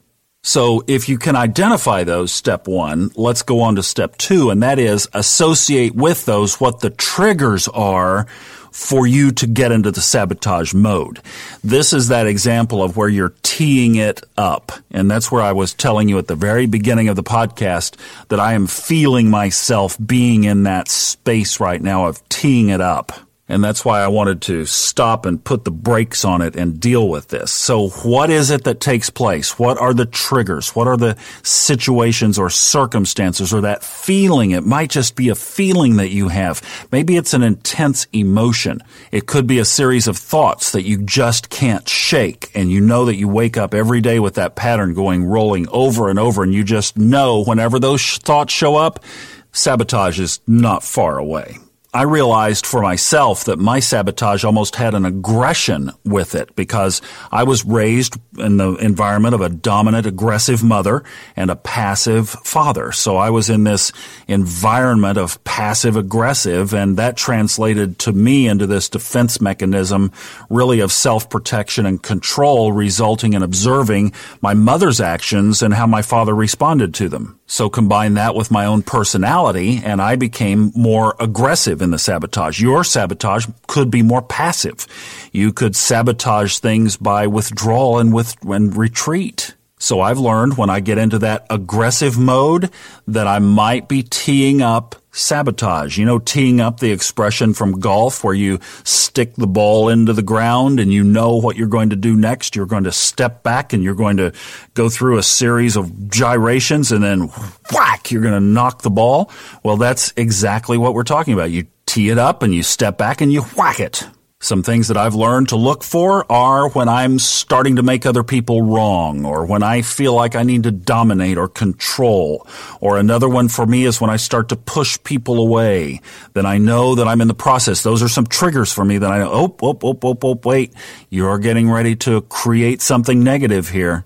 So 0.44 0.84
if 0.86 1.08
you 1.08 1.18
can 1.18 1.34
identify 1.34 2.04
those, 2.04 2.30
step 2.30 2.68
one, 2.68 3.10
let's 3.16 3.42
go 3.42 3.62
on 3.62 3.74
to 3.74 3.82
step 3.82 4.16
two, 4.16 4.50
and 4.50 4.62
that 4.62 4.78
is 4.78 5.08
associate 5.12 5.96
with 5.96 6.24
those 6.24 6.60
what 6.60 6.78
the 6.78 6.90
triggers 6.90 7.66
are 7.66 8.28
for 8.76 9.06
you 9.06 9.32
to 9.32 9.46
get 9.46 9.72
into 9.72 9.90
the 9.90 10.02
sabotage 10.02 10.74
mode. 10.74 11.22
This 11.64 11.94
is 11.94 12.08
that 12.08 12.26
example 12.26 12.82
of 12.82 12.94
where 12.94 13.08
you're 13.08 13.32
teeing 13.42 13.94
it 13.94 14.22
up. 14.36 14.70
And 14.90 15.10
that's 15.10 15.32
where 15.32 15.40
I 15.40 15.52
was 15.52 15.72
telling 15.72 16.10
you 16.10 16.18
at 16.18 16.26
the 16.26 16.36
very 16.36 16.66
beginning 16.66 17.08
of 17.08 17.16
the 17.16 17.22
podcast 17.22 17.96
that 18.28 18.38
I 18.38 18.52
am 18.52 18.66
feeling 18.66 19.30
myself 19.30 19.96
being 20.04 20.44
in 20.44 20.64
that 20.64 20.88
space 20.88 21.58
right 21.58 21.80
now 21.80 22.06
of 22.06 22.28
teeing 22.28 22.68
it 22.68 22.82
up. 22.82 23.25
And 23.48 23.62
that's 23.62 23.84
why 23.84 24.00
I 24.00 24.08
wanted 24.08 24.42
to 24.42 24.66
stop 24.66 25.24
and 25.24 25.42
put 25.42 25.64
the 25.64 25.70
brakes 25.70 26.24
on 26.24 26.42
it 26.42 26.56
and 26.56 26.80
deal 26.80 27.08
with 27.08 27.28
this. 27.28 27.52
So 27.52 27.88
what 27.88 28.28
is 28.28 28.50
it 28.50 28.64
that 28.64 28.80
takes 28.80 29.08
place? 29.08 29.56
What 29.56 29.78
are 29.78 29.94
the 29.94 30.04
triggers? 30.06 30.74
What 30.74 30.88
are 30.88 30.96
the 30.96 31.16
situations 31.44 32.40
or 32.40 32.50
circumstances 32.50 33.54
or 33.54 33.60
that 33.60 33.84
feeling? 33.84 34.50
It 34.50 34.64
might 34.64 34.90
just 34.90 35.14
be 35.14 35.28
a 35.28 35.36
feeling 35.36 35.96
that 35.96 36.08
you 36.08 36.26
have. 36.26 36.60
Maybe 36.90 37.16
it's 37.16 37.34
an 37.34 37.44
intense 37.44 38.08
emotion. 38.12 38.82
It 39.12 39.26
could 39.26 39.46
be 39.46 39.60
a 39.60 39.64
series 39.64 40.08
of 40.08 40.16
thoughts 40.16 40.72
that 40.72 40.82
you 40.82 41.02
just 41.02 41.48
can't 41.48 41.88
shake. 41.88 42.50
And 42.52 42.72
you 42.72 42.80
know 42.80 43.04
that 43.04 43.14
you 43.14 43.28
wake 43.28 43.56
up 43.56 43.74
every 43.74 44.00
day 44.00 44.18
with 44.18 44.34
that 44.34 44.56
pattern 44.56 44.92
going 44.92 45.24
rolling 45.24 45.68
over 45.68 46.10
and 46.10 46.18
over. 46.18 46.42
And 46.42 46.52
you 46.52 46.64
just 46.64 46.96
know 46.98 47.44
whenever 47.44 47.78
those 47.78 48.16
thoughts 48.18 48.52
show 48.52 48.74
up, 48.74 49.04
sabotage 49.52 50.18
is 50.18 50.40
not 50.48 50.82
far 50.82 51.16
away. 51.16 51.58
I 51.96 52.02
realized 52.02 52.66
for 52.66 52.82
myself 52.82 53.44
that 53.44 53.58
my 53.58 53.80
sabotage 53.80 54.44
almost 54.44 54.76
had 54.76 54.92
an 54.92 55.06
aggression 55.06 55.92
with 56.04 56.34
it 56.34 56.54
because 56.54 57.00
I 57.32 57.44
was 57.44 57.64
raised 57.64 58.20
in 58.36 58.58
the 58.58 58.74
environment 58.74 59.34
of 59.34 59.40
a 59.40 59.48
dominant, 59.48 60.04
aggressive 60.04 60.62
mother 60.62 61.04
and 61.36 61.50
a 61.50 61.56
passive 61.56 62.28
father. 62.28 62.92
So 62.92 63.16
I 63.16 63.30
was 63.30 63.48
in 63.48 63.64
this 63.64 63.92
environment 64.28 65.16
of 65.16 65.42
passive 65.44 65.96
aggressive 65.96 66.74
and 66.74 66.98
that 66.98 67.16
translated 67.16 67.98
to 68.00 68.12
me 68.12 68.46
into 68.46 68.66
this 68.66 68.90
defense 68.90 69.40
mechanism 69.40 70.12
really 70.50 70.80
of 70.80 70.92
self-protection 70.92 71.86
and 71.86 72.02
control 72.02 72.72
resulting 72.72 73.32
in 73.32 73.42
observing 73.42 74.12
my 74.42 74.52
mother's 74.52 75.00
actions 75.00 75.62
and 75.62 75.72
how 75.72 75.86
my 75.86 76.02
father 76.02 76.34
responded 76.34 76.92
to 76.92 77.08
them. 77.08 77.35
So 77.46 77.70
combine 77.70 78.14
that 78.14 78.34
with 78.34 78.50
my 78.50 78.66
own 78.66 78.82
personality 78.82 79.80
and 79.84 80.02
I 80.02 80.16
became 80.16 80.72
more 80.74 81.14
aggressive 81.20 81.80
in 81.80 81.90
the 81.92 81.98
sabotage. 81.98 82.60
Your 82.60 82.82
sabotage 82.82 83.46
could 83.68 83.90
be 83.90 84.02
more 84.02 84.22
passive. 84.22 84.86
You 85.32 85.52
could 85.52 85.76
sabotage 85.76 86.58
things 86.58 86.96
by 86.96 87.28
withdrawal 87.28 87.98
and 87.98 88.12
with 88.12 88.36
and 88.44 88.76
retreat. 88.76 89.54
So 89.78 90.00
I've 90.00 90.18
learned 90.18 90.56
when 90.56 90.70
I 90.70 90.80
get 90.80 90.98
into 90.98 91.18
that 91.20 91.46
aggressive 91.50 92.18
mode 92.18 92.70
that 93.06 93.26
I 93.26 93.38
might 93.38 93.88
be 93.88 94.02
teeing 94.02 94.62
up 94.62 94.96
sabotage. 95.16 95.98
You 95.98 96.04
know, 96.04 96.18
teeing 96.18 96.60
up 96.60 96.80
the 96.80 96.92
expression 96.92 97.54
from 97.54 97.80
golf 97.80 98.22
where 98.22 98.34
you 98.34 98.60
stick 98.84 99.34
the 99.34 99.46
ball 99.46 99.88
into 99.88 100.12
the 100.12 100.22
ground 100.22 100.78
and 100.78 100.92
you 100.92 101.02
know 101.02 101.36
what 101.36 101.56
you're 101.56 101.66
going 101.66 101.90
to 101.90 101.96
do 101.96 102.14
next. 102.14 102.54
You're 102.54 102.66
going 102.66 102.84
to 102.84 102.92
step 102.92 103.42
back 103.42 103.72
and 103.72 103.82
you're 103.82 103.94
going 103.94 104.18
to 104.18 104.32
go 104.74 104.88
through 104.88 105.18
a 105.18 105.22
series 105.22 105.76
of 105.76 106.10
gyrations 106.10 106.92
and 106.92 107.02
then 107.02 107.30
whack, 107.72 108.10
you're 108.10 108.22
going 108.22 108.34
to 108.34 108.40
knock 108.40 108.82
the 108.82 108.90
ball. 108.90 109.30
Well, 109.62 109.76
that's 109.76 110.12
exactly 110.16 110.78
what 110.78 110.94
we're 110.94 111.04
talking 111.04 111.34
about. 111.34 111.50
You 111.50 111.66
tee 111.86 112.10
it 112.10 112.18
up 112.18 112.42
and 112.42 112.54
you 112.54 112.62
step 112.62 112.98
back 112.98 113.20
and 113.20 113.32
you 113.32 113.42
whack 113.56 113.80
it. 113.80 114.04
Some 114.40 114.62
things 114.62 114.88
that 114.88 114.98
I've 114.98 115.14
learned 115.14 115.48
to 115.48 115.56
look 115.56 115.82
for 115.82 116.30
are 116.30 116.68
when 116.68 116.90
I'm 116.90 117.18
starting 117.18 117.76
to 117.76 117.82
make 117.82 118.04
other 118.04 118.22
people 118.22 118.60
wrong 118.60 119.24
or 119.24 119.46
when 119.46 119.62
I 119.62 119.80
feel 119.80 120.12
like 120.12 120.36
I 120.36 120.42
need 120.42 120.64
to 120.64 120.70
dominate 120.70 121.38
or 121.38 121.48
control. 121.48 122.46
Or 122.82 122.98
another 122.98 123.30
one 123.30 123.48
for 123.48 123.64
me 123.64 123.86
is 123.86 123.98
when 123.98 124.10
I 124.10 124.16
start 124.16 124.50
to 124.50 124.56
push 124.56 125.02
people 125.02 125.40
away. 125.40 126.02
Then 126.34 126.44
I 126.44 126.58
know 126.58 126.96
that 126.96 127.08
I'm 127.08 127.22
in 127.22 127.28
the 127.28 127.34
process. 127.34 127.82
Those 127.82 128.02
are 128.02 128.10
some 128.10 128.26
triggers 128.26 128.70
for 128.70 128.84
me 128.84 128.98
that 128.98 129.10
I 129.10 129.20
know, 129.20 129.30
oh, 129.32 129.56
oh, 129.62 129.78
oh, 129.82 129.98
oh, 130.02 130.18
oh, 130.22 130.40
wait, 130.44 130.74
you're 131.08 131.38
getting 131.38 131.70
ready 131.70 131.96
to 131.96 132.20
create 132.20 132.82
something 132.82 133.24
negative 133.24 133.70
here. 133.70 134.04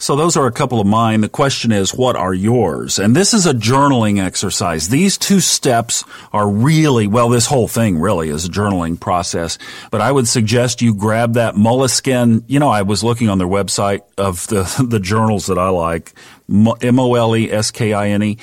So 0.00 0.14
those 0.14 0.36
are 0.36 0.46
a 0.46 0.52
couple 0.52 0.80
of 0.80 0.86
mine. 0.86 1.22
The 1.22 1.28
question 1.28 1.72
is, 1.72 1.92
what 1.92 2.14
are 2.14 2.32
yours? 2.32 3.00
And 3.00 3.16
this 3.16 3.34
is 3.34 3.46
a 3.46 3.52
journaling 3.52 4.24
exercise. 4.24 4.88
These 4.88 5.18
two 5.18 5.40
steps 5.40 6.04
are 6.32 6.48
really, 6.48 7.08
well, 7.08 7.28
this 7.28 7.46
whole 7.46 7.66
thing 7.66 7.98
really 7.98 8.28
is 8.28 8.44
a 8.44 8.48
journaling 8.48 9.00
process. 9.00 9.58
But 9.90 10.00
I 10.00 10.12
would 10.12 10.28
suggest 10.28 10.82
you 10.82 10.94
grab 10.94 11.34
that 11.34 11.56
moleskin. 11.56 12.44
You 12.46 12.60
know, 12.60 12.68
I 12.68 12.82
was 12.82 13.02
looking 13.02 13.28
on 13.28 13.38
their 13.38 13.48
website 13.48 14.02
of 14.16 14.46
the, 14.46 14.86
the 14.88 15.00
journals 15.00 15.46
that 15.46 15.58
I 15.58 15.70
like. 15.70 16.14
M-O-L-E-S-K-I-N-E 16.48 18.38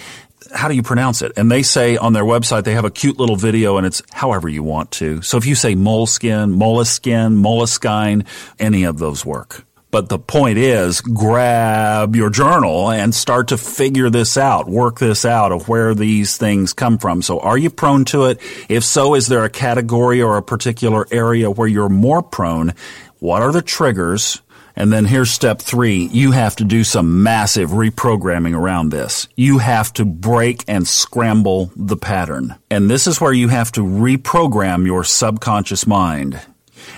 how 0.53 0.67
do 0.67 0.75
you 0.75 0.83
pronounce 0.83 1.21
it? 1.23 1.33
And 1.37 1.51
they 1.51 1.63
say 1.63 1.97
on 1.97 2.13
their 2.13 2.23
website 2.23 2.63
they 2.63 2.73
have 2.73 2.85
a 2.85 2.91
cute 2.91 3.17
little 3.17 3.35
video 3.35 3.77
and 3.77 3.85
it's 3.85 4.01
however 4.11 4.47
you 4.47 4.63
want 4.63 4.91
to. 4.91 5.21
So 5.21 5.37
if 5.37 5.45
you 5.45 5.55
say 5.55 5.75
moleskin, 5.75 6.51
moleskin, 6.51 7.35
moleskine, 7.35 8.25
any 8.59 8.83
of 8.83 8.99
those 8.99 9.25
work. 9.25 9.65
But 9.95 10.09
the 10.09 10.19
point 10.19 10.57
is, 10.57 10.99
grab 10.99 12.17
your 12.17 12.29
journal 12.29 12.91
and 12.91 13.15
start 13.15 13.47
to 13.47 13.57
figure 13.57 14.09
this 14.09 14.35
out, 14.35 14.67
work 14.67 14.99
this 14.99 15.23
out 15.23 15.53
of 15.53 15.69
where 15.69 15.95
these 15.95 16.35
things 16.35 16.73
come 16.73 16.97
from. 16.97 17.21
So 17.21 17.39
are 17.39 17.57
you 17.57 17.69
prone 17.69 18.03
to 18.11 18.25
it? 18.25 18.41
If 18.67 18.83
so, 18.83 19.15
is 19.15 19.27
there 19.27 19.45
a 19.45 19.49
category 19.49 20.21
or 20.21 20.35
a 20.35 20.43
particular 20.43 21.07
area 21.11 21.49
where 21.49 21.69
you're 21.69 21.87
more 21.87 22.21
prone? 22.21 22.73
What 23.19 23.41
are 23.41 23.53
the 23.53 23.61
triggers? 23.61 24.41
And 24.75 24.91
then 24.91 25.05
here's 25.05 25.31
step 25.31 25.61
three. 25.61 26.09
You 26.11 26.33
have 26.33 26.57
to 26.57 26.65
do 26.65 26.83
some 26.83 27.23
massive 27.23 27.69
reprogramming 27.69 28.53
around 28.53 28.89
this. 28.89 29.29
You 29.37 29.59
have 29.59 29.93
to 29.93 30.03
break 30.03 30.65
and 30.67 30.85
scramble 30.85 31.71
the 31.73 31.95
pattern. 31.95 32.55
And 32.69 32.91
this 32.91 33.07
is 33.07 33.21
where 33.21 33.31
you 33.31 33.47
have 33.47 33.71
to 33.71 33.81
reprogram 33.81 34.85
your 34.85 35.05
subconscious 35.05 35.87
mind. 35.87 36.41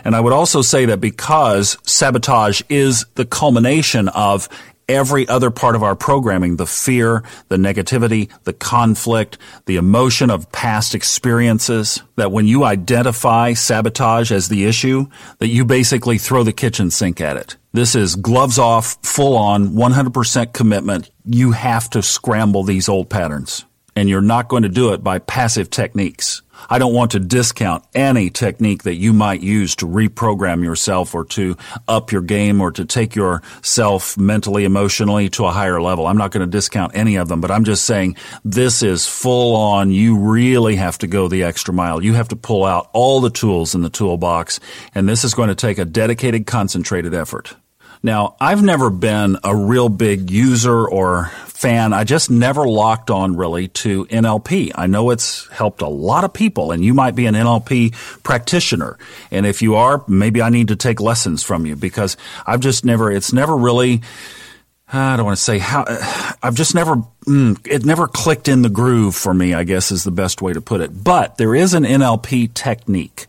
And 0.03 0.15
I 0.15 0.19
would 0.19 0.33
also 0.33 0.61
say 0.61 0.85
that 0.85 1.01
because 1.01 1.77
sabotage 1.83 2.61
is 2.69 3.05
the 3.15 3.25
culmination 3.25 4.09
of 4.09 4.49
every 4.89 5.27
other 5.27 5.51
part 5.51 5.75
of 5.75 5.83
our 5.83 5.95
programming, 5.95 6.55
the 6.55 6.65
fear, 6.65 7.23
the 7.49 7.57
negativity, 7.57 8.31
the 8.43 8.53
conflict, 8.53 9.37
the 9.65 9.75
emotion 9.75 10.29
of 10.29 10.51
past 10.51 10.95
experiences, 10.95 12.01
that 12.15 12.31
when 12.31 12.47
you 12.47 12.63
identify 12.63 13.53
sabotage 13.53 14.31
as 14.31 14.49
the 14.49 14.65
issue, 14.65 15.05
that 15.39 15.47
you 15.47 15.65
basically 15.65 16.17
throw 16.17 16.43
the 16.43 16.53
kitchen 16.53 16.89
sink 16.89 17.19
at 17.19 17.37
it. 17.37 17.57
This 17.73 17.95
is 17.95 18.15
gloves 18.15 18.57
off, 18.57 18.97
full 19.03 19.35
on, 19.35 19.69
100% 19.69 20.53
commitment. 20.53 21.09
You 21.25 21.51
have 21.51 21.89
to 21.91 22.01
scramble 22.01 22.63
these 22.63 22.89
old 22.89 23.09
patterns. 23.09 23.65
And 23.97 24.07
you're 24.07 24.21
not 24.21 24.47
going 24.47 24.61
to 24.61 24.69
do 24.69 24.93
it 24.93 25.03
by 25.03 25.17
passive 25.17 25.71
techniques. 25.71 26.43
I 26.69 26.77
don't 26.77 26.93
want 26.93 27.11
to 27.11 27.19
discount 27.19 27.83
any 27.95 28.29
technique 28.29 28.83
that 28.83 28.93
you 28.93 29.11
might 29.11 29.41
use 29.41 29.75
to 29.77 29.87
reprogram 29.87 30.63
yourself 30.63 31.15
or 31.15 31.25
to 31.25 31.57
up 31.87 32.11
your 32.11 32.21
game 32.21 32.61
or 32.61 32.71
to 32.73 32.85
take 32.85 33.15
yourself 33.15 34.15
mentally, 34.15 34.65
emotionally 34.65 35.29
to 35.29 35.47
a 35.47 35.51
higher 35.51 35.81
level. 35.81 36.05
I'm 36.05 36.15
not 36.15 36.29
going 36.29 36.45
to 36.45 36.57
discount 36.57 36.95
any 36.95 37.15
of 37.15 37.27
them, 37.27 37.41
but 37.41 37.49
I'm 37.49 37.63
just 37.63 37.85
saying 37.85 38.17
this 38.45 38.83
is 38.83 39.07
full 39.07 39.55
on. 39.55 39.89
You 39.89 40.15
really 40.15 40.75
have 40.75 40.99
to 40.99 41.07
go 41.07 41.27
the 41.27 41.41
extra 41.41 41.73
mile. 41.73 42.03
You 42.03 42.13
have 42.13 42.27
to 42.27 42.35
pull 42.35 42.65
out 42.65 42.91
all 42.93 43.19
the 43.19 43.31
tools 43.31 43.73
in 43.73 43.81
the 43.81 43.89
toolbox, 43.89 44.59
and 44.93 45.09
this 45.09 45.23
is 45.23 45.33
going 45.33 45.49
to 45.49 45.55
take 45.55 45.79
a 45.79 45.85
dedicated, 45.85 46.45
concentrated 46.45 47.15
effort. 47.15 47.55
Now, 48.03 48.35
I've 48.39 48.63
never 48.63 48.89
been 48.89 49.37
a 49.43 49.55
real 49.55 49.89
big 49.89 50.29
user 50.29 50.87
or 50.87 51.31
fan. 51.45 51.91
I 51.91 52.03
just 52.03 52.29
never 52.29 52.67
locked 52.67 53.09
on 53.09 53.35
really 53.35 53.67
to 53.69 54.05
NLP. 54.05 54.71
I 54.75 54.85
know 54.85 55.09
it's 55.09 55.47
helped 55.47 55.81
a 55.81 55.87
lot 55.87 56.23
of 56.23 56.31
people 56.31 56.71
and 56.71 56.85
you 56.85 56.93
might 56.93 57.15
be 57.15 57.25
an 57.25 57.33
NLP 57.33 58.21
practitioner. 58.23 58.97
And 59.31 59.45
if 59.45 59.61
you 59.61 59.75
are, 59.75 60.03
maybe 60.07 60.41
I 60.41 60.49
need 60.49 60.67
to 60.67 60.75
take 60.75 61.01
lessons 61.01 61.41
from 61.41 61.65
you 61.65 61.75
because 61.75 62.15
I've 62.45 62.59
just 62.59 62.85
never, 62.85 63.11
it's 63.11 63.33
never 63.33 63.55
really, 63.55 64.03
I 64.93 65.17
don't 65.17 65.25
want 65.25 65.37
to 65.37 65.43
say 65.43 65.57
how, 65.57 65.85
I've 66.43 66.55
just 66.55 66.75
never, 66.75 66.97
mm, 67.25 67.67
it 67.67 67.83
never 67.83 68.07
clicked 68.07 68.47
in 68.47 68.61
the 68.61 68.69
groove 68.69 69.15
for 69.15 69.33
me, 69.33 69.55
I 69.55 69.63
guess 69.63 69.91
is 69.91 70.03
the 70.03 70.11
best 70.11 70.43
way 70.43 70.53
to 70.53 70.61
put 70.61 70.81
it. 70.81 71.03
But 71.03 71.37
there 71.37 71.55
is 71.55 71.73
an 71.73 71.83
NLP 71.83 72.53
technique 72.53 73.25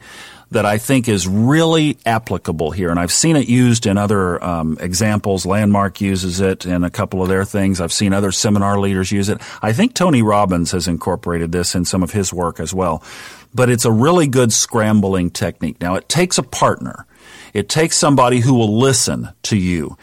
that 0.51 0.65
I 0.65 0.79
think 0.79 1.09
is 1.09 1.29
really 1.29 1.99
applicable 2.07 2.71
here. 2.71 2.91
And 2.91 2.99
I've 2.99 3.13
seen 3.13 3.37
it 3.37 3.49
used 3.49 3.87
in 3.87 3.99
other 3.99 4.43
um, 4.43 4.79
examples. 4.81 5.45
Landmark 5.45 6.01
uses 6.01 6.41
it 6.41 6.65
in 6.65 6.85
a 6.85 6.91
couple 6.91 7.23
of 7.23 7.29
their 7.29 7.45
things. 7.45 7.81
I've 7.81 7.93
seen 7.93 8.13
other 8.13 8.33
seminar 8.33 8.79
leaders 8.79 9.13
use 9.13 9.29
it. 9.29 9.41
I 9.61 9.73
think 9.73 9.95
Tony 9.95 10.23
Robbins 10.23 10.73
has 10.73 10.89
incorporated 10.89 11.53
this 11.53 11.75
in 11.75 11.85
some 11.85 12.03
of 12.03 12.13
his 12.13 12.33
work 12.33 12.61
as 12.61 12.73
well. 12.73 13.03
But 13.55 13.71
it's 13.71 13.85
a 13.85 13.93
really 13.93 14.27
good 14.27 14.53
scrambling 14.53 15.31
technique. 15.31 15.81
Now, 15.81 15.97
it 15.97 16.09
takes 16.09 16.39
a 16.39 16.43
partner. 16.43 17.07
It 17.53 17.69
takes 17.69 17.97
somebody 17.97 18.41
who 18.41 18.55
will 18.55 18.79
listen 18.79 19.31
to 19.45 19.57
you. 19.57 19.97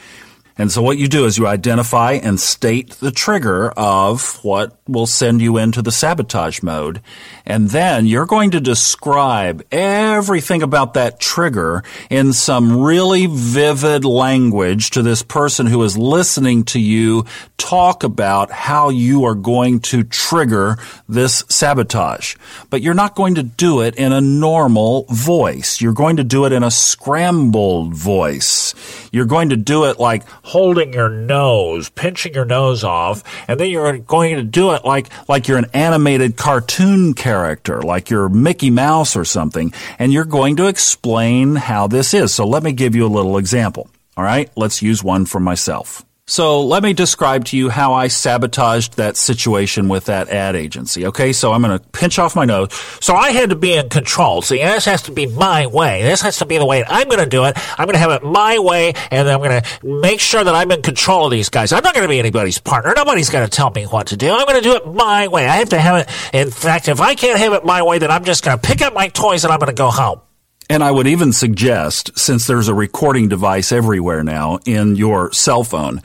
And 0.57 0.71
so 0.71 0.81
what 0.81 0.97
you 0.97 1.09
do 1.09 1.25
is 1.25 1.37
you 1.37 1.47
identify 1.47 2.13
and 2.13 2.39
state 2.39 2.91
the 2.91 3.11
trigger 3.11 3.71
of 3.71 4.41
what 4.43 4.77
will 4.87 5.05
send 5.05 5.41
you 5.41 5.57
into 5.57 5.81
the 5.81 5.91
sabotage 5.91 6.63
mode. 6.63 7.01
And 7.45 7.69
then 7.69 8.05
you're 8.05 8.25
going 8.25 8.51
to 8.51 8.61
describe 8.61 9.65
everything 9.69 10.63
about 10.63 10.93
that 10.93 11.19
trigger 11.19 11.83
in 12.09 12.31
some 12.31 12.81
really 12.81 13.27
vivid 13.29 14.05
language 14.05 14.91
to 14.91 15.01
this 15.01 15.23
person 15.23 15.65
who 15.65 15.83
is 15.83 15.97
listening 15.97 16.63
to 16.65 16.79
you 16.79 17.25
talk 17.57 18.03
about 18.03 18.49
how 18.51 18.89
you 18.89 19.25
are 19.25 19.35
going 19.35 19.79
to 19.79 20.03
trigger 20.03 20.77
this 21.09 21.43
sabotage. 21.49 22.35
But 22.69 22.81
you're 22.81 22.93
not 22.93 23.15
going 23.15 23.35
to 23.35 23.43
do 23.43 23.81
it 23.81 23.95
in 23.95 24.13
a 24.13 24.21
normal 24.21 25.05
voice. 25.09 25.81
You're 25.81 25.93
going 25.93 26.17
to 26.17 26.23
do 26.23 26.45
it 26.45 26.53
in 26.53 26.63
a 26.63 26.71
scrambled 26.71 27.93
voice. 27.93 28.73
You're 29.11 29.25
going 29.25 29.49
to 29.49 29.57
do 29.57 29.85
it 29.85 29.99
like 29.99 30.23
holding 30.45 30.93
your 30.93 31.09
nose, 31.09 31.89
pinching 31.89 32.33
your 32.33 32.45
nose 32.45 32.83
off, 32.83 33.23
and 33.47 33.59
then 33.59 33.69
you're 33.69 33.97
going 33.97 34.35
to 34.35 34.43
do 34.43 34.71
it 34.73 34.85
like, 34.85 35.09
like 35.27 35.47
you're 35.47 35.57
an 35.57 35.65
animated 35.73 36.37
cartoon 36.37 37.15
character, 37.15 37.81
like 37.81 38.11
you're 38.11 38.29
Mickey 38.29 38.69
Mouse 38.69 39.15
or 39.15 39.25
something, 39.25 39.73
and 39.97 40.13
you're 40.13 40.23
going 40.23 40.55
to 40.57 40.67
explain 40.67 41.55
how 41.55 41.87
this 41.87 42.13
is. 42.13 42.33
So 42.33 42.45
let 42.45 42.61
me 42.61 42.73
give 42.73 42.95
you 42.95 43.05
a 43.05 43.07
little 43.07 43.37
example. 43.39 43.89
All 44.15 44.23
right, 44.23 44.49
let's 44.55 44.81
use 44.81 45.03
one 45.03 45.25
for 45.25 45.39
myself. 45.39 46.04
So 46.27 46.65
let 46.65 46.81
me 46.81 46.93
describe 46.93 47.45
to 47.45 47.57
you 47.57 47.69
how 47.69 47.93
I 47.93 48.07
sabotaged 48.07 48.97
that 48.97 49.15
situation 49.15 49.89
with 49.89 50.05
that 50.05 50.27
ad 50.29 50.55
agency. 50.55 51.05
Okay, 51.05 51.33
so 51.33 51.53
I'm 51.53 51.61
going 51.61 51.77
to 51.77 51.85
pinch 51.89 52.17
off 52.17 52.35
my 52.35 52.45
nose. 52.45 52.73
So 52.99 53.13
I 53.13 53.29
had 53.29 53.51
to 53.51 53.55
be 53.55 53.75
in 53.75 53.89
control. 53.89 54.41
See, 54.41 54.57
this 54.57 54.85
has 54.85 55.03
to 55.03 55.11
be 55.11 55.27
my 55.27 55.67
way. 55.67 56.01
This 56.01 56.23
has 56.23 56.37
to 56.37 56.47
be 56.47 56.57
the 56.57 56.65
way 56.65 56.83
I'm 56.83 57.07
going 57.09 57.23
to 57.23 57.29
do 57.29 57.43
it. 57.45 57.55
I'm 57.79 57.85
going 57.85 57.93
to 57.93 57.99
have 57.99 58.09
it 58.09 58.23
my 58.23 58.57
way, 58.57 58.93
and 59.11 59.29
I'm 59.29 59.37
going 59.37 59.61
to 59.61 59.85
make 59.85 60.19
sure 60.19 60.43
that 60.43 60.55
I'm 60.55 60.71
in 60.71 60.81
control 60.81 61.25
of 61.25 61.31
these 61.31 61.49
guys. 61.49 61.71
I'm 61.71 61.83
not 61.83 61.93
going 61.93 62.07
to 62.07 62.11
be 62.11 62.17
anybody's 62.17 62.57
partner. 62.57 62.93
Nobody's 62.95 63.29
going 63.29 63.45
to 63.45 63.51
tell 63.51 63.69
me 63.69 63.83
what 63.83 64.07
to 64.07 64.17
do. 64.17 64.31
I'm 64.31 64.47
going 64.47 64.57
to 64.57 64.67
do 64.67 64.75
it 64.75 64.87
my 64.87 65.27
way. 65.27 65.45
I 65.45 65.57
have 65.57 65.69
to 65.69 65.79
have 65.79 66.07
it. 66.07 66.35
In 66.35 66.49
fact, 66.49 66.87
if 66.87 67.01
I 67.01 67.13
can't 67.13 67.37
have 67.37 67.53
it 67.53 67.63
my 67.63 67.83
way, 67.83 67.99
then 67.99 68.09
I'm 68.09 68.23
just 68.23 68.43
going 68.43 68.57
to 68.57 68.67
pick 68.67 68.81
up 68.81 68.95
my 68.95 69.09
toys 69.09 69.43
and 69.43 69.53
I'm 69.53 69.59
going 69.59 69.69
to 69.69 69.79
go 69.79 69.91
home. 69.91 70.21
And 70.69 70.83
I 70.83 70.91
would 70.91 71.07
even 71.07 71.31
suggest, 71.31 72.17
since 72.17 72.47
there's 72.47 72.67
a 72.67 72.73
recording 72.73 73.27
device 73.27 73.71
everywhere 73.71 74.23
now 74.23 74.59
in 74.65 74.95
your 74.95 75.31
cell 75.31 75.63
phone, 75.63 76.01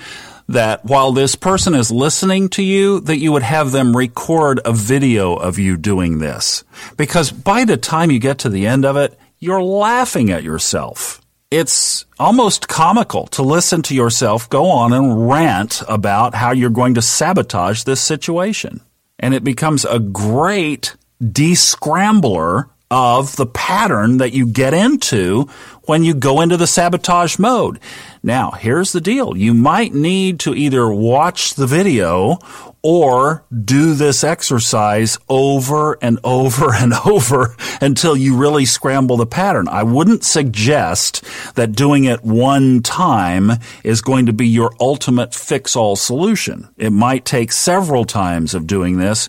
that 0.49 0.85
while 0.85 1.13
this 1.13 1.35
person 1.37 1.75
is 1.75 1.91
listening 1.91 2.49
to 2.51 2.63
you, 2.63 3.01
that 3.01 3.19
you 3.19 3.33
would 3.33 3.43
have 3.43 3.71
them 3.71 3.97
record 3.97 4.61
a 4.65 4.73
video 4.73 5.35
of 5.35 5.59
you 5.59 5.77
doing 5.77 6.19
this. 6.19 6.65
Because 6.97 7.31
by 7.31 7.65
the 7.65 7.77
time 7.77 8.11
you 8.11 8.19
get 8.19 8.39
to 8.41 8.49
the 8.49 8.67
end 8.67 8.85
of 8.85 8.97
it, 8.97 9.19
you're 9.39 9.63
laughing 9.63 10.31
at 10.31 10.43
yourself. 10.43 11.21
It's 11.51 12.05
almost 12.19 12.69
comical 12.69 13.27
to 13.29 13.43
listen 13.43 13.83
to 13.83 13.95
yourself 13.95 14.51
go 14.51 14.67
on 14.67 14.93
and 14.93 15.29
rant 15.29 15.83
about 15.89 16.35
how 16.35 16.53
you're 16.53 16.71
going 16.71 16.95
to 16.95 17.03
sabotage 17.03 17.85
this 17.85 18.01
situation. 18.01 18.81
And 19.19 19.35
it 19.35 19.43
becomes 19.43 19.85
a 19.85 19.99
great 19.99 20.97
descrambler 21.23 22.69
of 22.91 23.37
the 23.37 23.47
pattern 23.47 24.19
that 24.19 24.33
you 24.33 24.47
get 24.47 24.75
into 24.75 25.49
when 25.85 26.05
you 26.05 26.15
go 26.15 26.41
into 26.41 26.57
the 26.57 26.67
sabotage 26.67 27.39
mode. 27.39 27.79
Now, 28.23 28.51
here's 28.53 28.93
the 28.93 29.01
deal. 29.01 29.37
You 29.37 29.55
might 29.55 29.95
need 29.95 30.41
to 30.41 30.55
either 30.55 30.89
watch 30.91 31.55
the 31.55 31.67
video 31.67 32.39
or 32.83 33.45
do 33.65 33.95
this 33.95 34.25
exercise 34.25 35.19
over 35.29 35.99
and 36.03 36.19
over 36.25 36.75
and 36.75 36.95
over 37.07 37.55
until 37.81 38.17
you 38.17 38.37
really 38.37 38.65
scramble 38.65 39.17
the 39.17 39.27
pattern. 39.27 39.69
I 39.69 39.83
wouldn't 39.83 40.25
suggest 40.25 41.25
that 41.55 41.73
doing 41.73 42.05
it 42.05 42.25
one 42.25 42.83
time 42.83 43.53
is 43.85 44.01
going 44.01 44.27
to 44.27 44.33
be 44.33 44.49
your 44.49 44.73
ultimate 44.81 45.35
fix 45.35 45.77
all 45.77 45.97
solution. 45.97 46.69
It 46.77 46.91
might 46.91 47.25
take 47.25 47.53
several 47.53 48.05
times 48.05 48.55
of 48.55 48.67
doing 48.67 48.99
this 48.99 49.29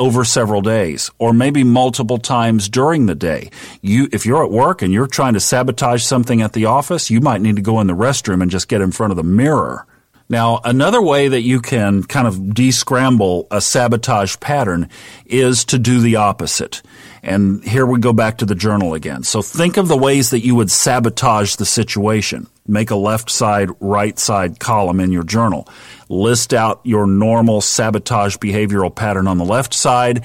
over 0.00 0.24
several 0.24 0.62
days 0.62 1.10
or 1.18 1.32
maybe 1.32 1.62
multiple 1.62 2.18
times 2.18 2.68
during 2.68 3.06
the 3.06 3.14
day. 3.14 3.50
You, 3.82 4.08
if 4.10 4.26
you're 4.26 4.44
at 4.44 4.50
work 4.50 4.82
and 4.82 4.92
you're 4.92 5.06
trying 5.06 5.34
to 5.34 5.40
sabotage 5.40 6.02
something 6.02 6.42
at 6.42 6.54
the 6.54 6.64
office, 6.64 7.10
you 7.10 7.20
might 7.20 7.42
need 7.42 7.56
to 7.56 7.62
go 7.62 7.80
in 7.80 7.86
the 7.86 7.92
restroom 7.92 8.42
and 8.42 8.50
just 8.50 8.66
get 8.66 8.80
in 8.80 8.90
front 8.90 9.12
of 9.12 9.16
the 9.16 9.22
mirror. 9.22 9.86
Now, 10.30 10.60
another 10.62 11.02
way 11.02 11.26
that 11.26 11.42
you 11.42 11.60
can 11.60 12.04
kind 12.04 12.28
of 12.28 12.36
descramble 12.36 13.48
a 13.50 13.60
sabotage 13.60 14.38
pattern 14.38 14.88
is 15.26 15.64
to 15.66 15.78
do 15.78 16.00
the 16.00 16.16
opposite. 16.16 16.82
And 17.20 17.64
here 17.64 17.84
we 17.84 17.98
go 17.98 18.12
back 18.12 18.38
to 18.38 18.46
the 18.46 18.54
journal 18.54 18.94
again. 18.94 19.24
So 19.24 19.42
think 19.42 19.76
of 19.76 19.88
the 19.88 19.96
ways 19.96 20.30
that 20.30 20.40
you 20.40 20.54
would 20.54 20.70
sabotage 20.70 21.56
the 21.56 21.66
situation. 21.66 22.46
Make 22.64 22.92
a 22.92 22.96
left 22.96 23.28
side, 23.28 23.70
right 23.80 24.16
side 24.18 24.60
column 24.60 25.00
in 25.00 25.10
your 25.10 25.24
journal 25.24 25.68
list 26.10 26.52
out 26.52 26.80
your 26.82 27.06
normal 27.06 27.60
sabotage 27.60 28.36
behavioral 28.38 28.94
pattern 28.94 29.28
on 29.28 29.38
the 29.38 29.44
left 29.44 29.72
side 29.72 30.24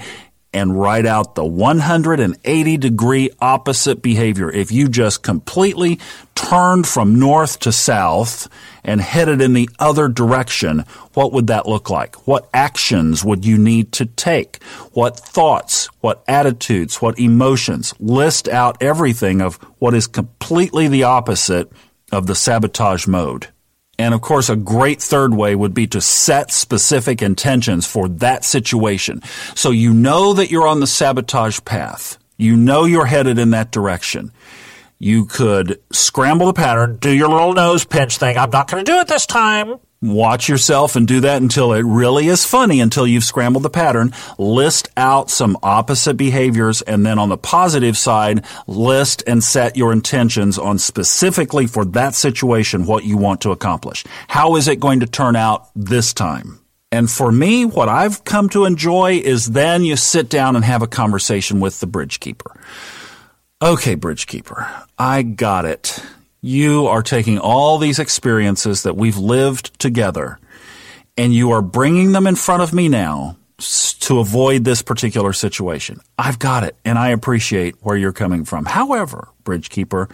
and 0.56 0.80
write 0.80 1.04
out 1.04 1.34
the 1.34 1.44
180 1.44 2.76
degree 2.78 3.30
opposite 3.40 4.00
behavior. 4.00 4.50
If 4.50 4.72
you 4.72 4.88
just 4.88 5.22
completely 5.22 6.00
turned 6.34 6.86
from 6.86 7.18
north 7.18 7.60
to 7.60 7.72
south 7.72 8.48
and 8.82 9.00
headed 9.00 9.42
in 9.42 9.52
the 9.52 9.68
other 9.78 10.08
direction, 10.08 10.80
what 11.12 11.32
would 11.32 11.48
that 11.48 11.68
look 11.68 11.90
like? 11.90 12.26
What 12.26 12.48
actions 12.54 13.22
would 13.22 13.44
you 13.44 13.58
need 13.58 13.92
to 13.92 14.06
take? 14.06 14.62
What 14.92 15.18
thoughts, 15.18 15.86
what 16.00 16.24
attitudes, 16.26 17.02
what 17.02 17.18
emotions? 17.18 17.92
List 18.00 18.48
out 18.48 18.82
everything 18.82 19.42
of 19.42 19.56
what 19.78 19.92
is 19.92 20.06
completely 20.06 20.88
the 20.88 21.02
opposite 21.02 21.70
of 22.10 22.26
the 22.26 22.34
sabotage 22.34 23.06
mode. 23.06 23.48
And 23.98 24.12
of 24.12 24.20
course, 24.20 24.50
a 24.50 24.56
great 24.56 25.00
third 25.00 25.34
way 25.34 25.54
would 25.54 25.74
be 25.74 25.86
to 25.88 26.00
set 26.00 26.52
specific 26.52 27.22
intentions 27.22 27.86
for 27.86 28.08
that 28.08 28.44
situation. 28.44 29.22
So 29.54 29.70
you 29.70 29.94
know 29.94 30.34
that 30.34 30.50
you're 30.50 30.66
on 30.66 30.80
the 30.80 30.86
sabotage 30.86 31.60
path. 31.64 32.18
You 32.36 32.56
know 32.56 32.84
you're 32.84 33.06
headed 33.06 33.38
in 33.38 33.50
that 33.50 33.70
direction. 33.72 34.32
You 34.98 35.24
could 35.26 35.80
scramble 35.92 36.46
the 36.46 36.52
pattern, 36.52 36.96
do 36.98 37.10
your 37.10 37.28
little 37.28 37.52
nose 37.52 37.84
pinch 37.84 38.18
thing. 38.18 38.36
I'm 38.36 38.50
not 38.50 38.70
going 38.70 38.84
to 38.84 38.90
do 38.90 38.98
it 38.98 39.08
this 39.08 39.26
time. 39.26 39.76
Watch 40.02 40.48
yourself 40.48 40.94
and 40.94 41.08
do 41.08 41.20
that 41.20 41.40
until 41.40 41.72
it 41.72 41.82
really 41.82 42.26
is 42.26 42.44
funny, 42.44 42.80
until 42.80 43.06
you've 43.06 43.24
scrambled 43.24 43.62
the 43.62 43.70
pattern. 43.70 44.12
List 44.36 44.88
out 44.96 45.30
some 45.30 45.56
opposite 45.62 46.18
behaviors, 46.18 46.82
and 46.82 47.04
then 47.06 47.18
on 47.18 47.30
the 47.30 47.38
positive 47.38 47.96
side, 47.96 48.44
list 48.66 49.22
and 49.26 49.42
set 49.42 49.76
your 49.76 49.92
intentions 49.92 50.58
on 50.58 50.78
specifically 50.78 51.66
for 51.66 51.84
that 51.86 52.14
situation 52.14 52.84
what 52.84 53.04
you 53.04 53.16
want 53.16 53.40
to 53.40 53.52
accomplish. 53.52 54.04
How 54.28 54.56
is 54.56 54.68
it 54.68 54.80
going 54.80 55.00
to 55.00 55.06
turn 55.06 55.34
out 55.34 55.68
this 55.74 56.12
time? 56.12 56.60
And 56.92 57.10
for 57.10 57.32
me, 57.32 57.64
what 57.64 57.88
I've 57.88 58.22
come 58.24 58.48
to 58.50 58.64
enjoy 58.66 59.20
is 59.24 59.46
then 59.46 59.82
you 59.82 59.96
sit 59.96 60.28
down 60.28 60.56
and 60.56 60.64
have 60.64 60.82
a 60.82 60.86
conversation 60.86 61.58
with 61.58 61.80
the 61.80 61.86
bridge 61.86 62.20
keeper. 62.20 62.52
Okay, 63.62 63.94
bridge 63.94 64.26
keeper, 64.26 64.68
I 64.98 65.22
got 65.22 65.64
it. 65.64 66.02
You 66.46 66.86
are 66.86 67.02
taking 67.02 67.40
all 67.40 67.76
these 67.76 67.98
experiences 67.98 68.84
that 68.84 68.96
we've 68.96 69.16
lived 69.16 69.80
together 69.80 70.38
and 71.16 71.34
you 71.34 71.50
are 71.50 71.60
bringing 71.60 72.12
them 72.12 72.24
in 72.24 72.36
front 72.36 72.62
of 72.62 72.72
me 72.72 72.88
now 72.88 73.36
to 73.58 74.18
avoid 74.18 74.64
this 74.64 74.82
particular 74.82 75.32
situation. 75.32 76.00
I've 76.18 76.38
got 76.38 76.62
it 76.62 76.76
and 76.84 76.98
I 76.98 77.08
appreciate 77.08 77.76
where 77.80 77.96
you're 77.96 78.12
coming 78.12 78.44
from. 78.44 78.66
However, 78.66 79.28
Bridgekeeper, 79.44 80.10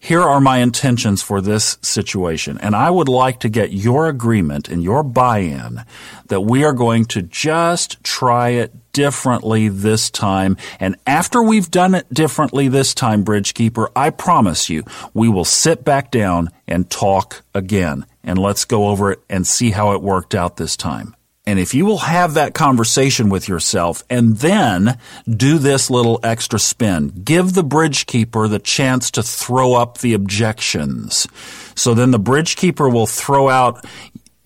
here 0.00 0.22
are 0.22 0.40
my 0.40 0.58
intentions 0.58 1.22
for 1.22 1.40
this 1.40 1.78
situation. 1.82 2.58
And 2.58 2.74
I 2.74 2.90
would 2.90 3.08
like 3.08 3.40
to 3.40 3.48
get 3.48 3.72
your 3.72 4.08
agreement 4.08 4.68
and 4.68 4.82
your 4.82 5.04
buy-in 5.04 5.84
that 6.26 6.40
we 6.40 6.64
are 6.64 6.72
going 6.72 7.04
to 7.06 7.22
just 7.22 8.02
try 8.02 8.50
it 8.50 8.72
differently 8.92 9.68
this 9.68 10.10
time. 10.10 10.56
And 10.80 10.96
after 11.06 11.42
we've 11.42 11.70
done 11.70 11.94
it 11.94 12.12
differently 12.12 12.66
this 12.66 12.92
time, 12.92 13.24
Bridgekeeper, 13.24 13.88
I 13.94 14.10
promise 14.10 14.68
you, 14.68 14.82
we 15.14 15.28
will 15.28 15.44
sit 15.44 15.84
back 15.84 16.10
down 16.10 16.50
and 16.66 16.90
talk 16.90 17.42
again. 17.54 18.04
And 18.24 18.38
let's 18.38 18.64
go 18.64 18.88
over 18.88 19.12
it 19.12 19.20
and 19.30 19.46
see 19.46 19.70
how 19.70 19.92
it 19.92 20.02
worked 20.02 20.34
out 20.34 20.56
this 20.56 20.76
time. 20.76 21.14
And 21.46 21.58
if 21.58 21.74
you 21.74 21.86
will 21.86 21.98
have 21.98 22.34
that 22.34 22.54
conversation 22.54 23.30
with 23.30 23.48
yourself 23.48 24.04
and 24.10 24.36
then 24.36 24.98
do 25.28 25.58
this 25.58 25.90
little 25.90 26.20
extra 26.22 26.58
spin, 26.58 27.08
give 27.24 27.54
the 27.54 27.64
bridge 27.64 28.06
keeper 28.06 28.46
the 28.46 28.58
chance 28.58 29.10
to 29.12 29.22
throw 29.22 29.74
up 29.74 29.98
the 29.98 30.12
objections. 30.12 31.26
So 31.74 31.94
then 31.94 32.10
the 32.10 32.18
bridge 32.18 32.56
keeper 32.56 32.88
will 32.88 33.06
throw 33.06 33.48
out 33.48 33.84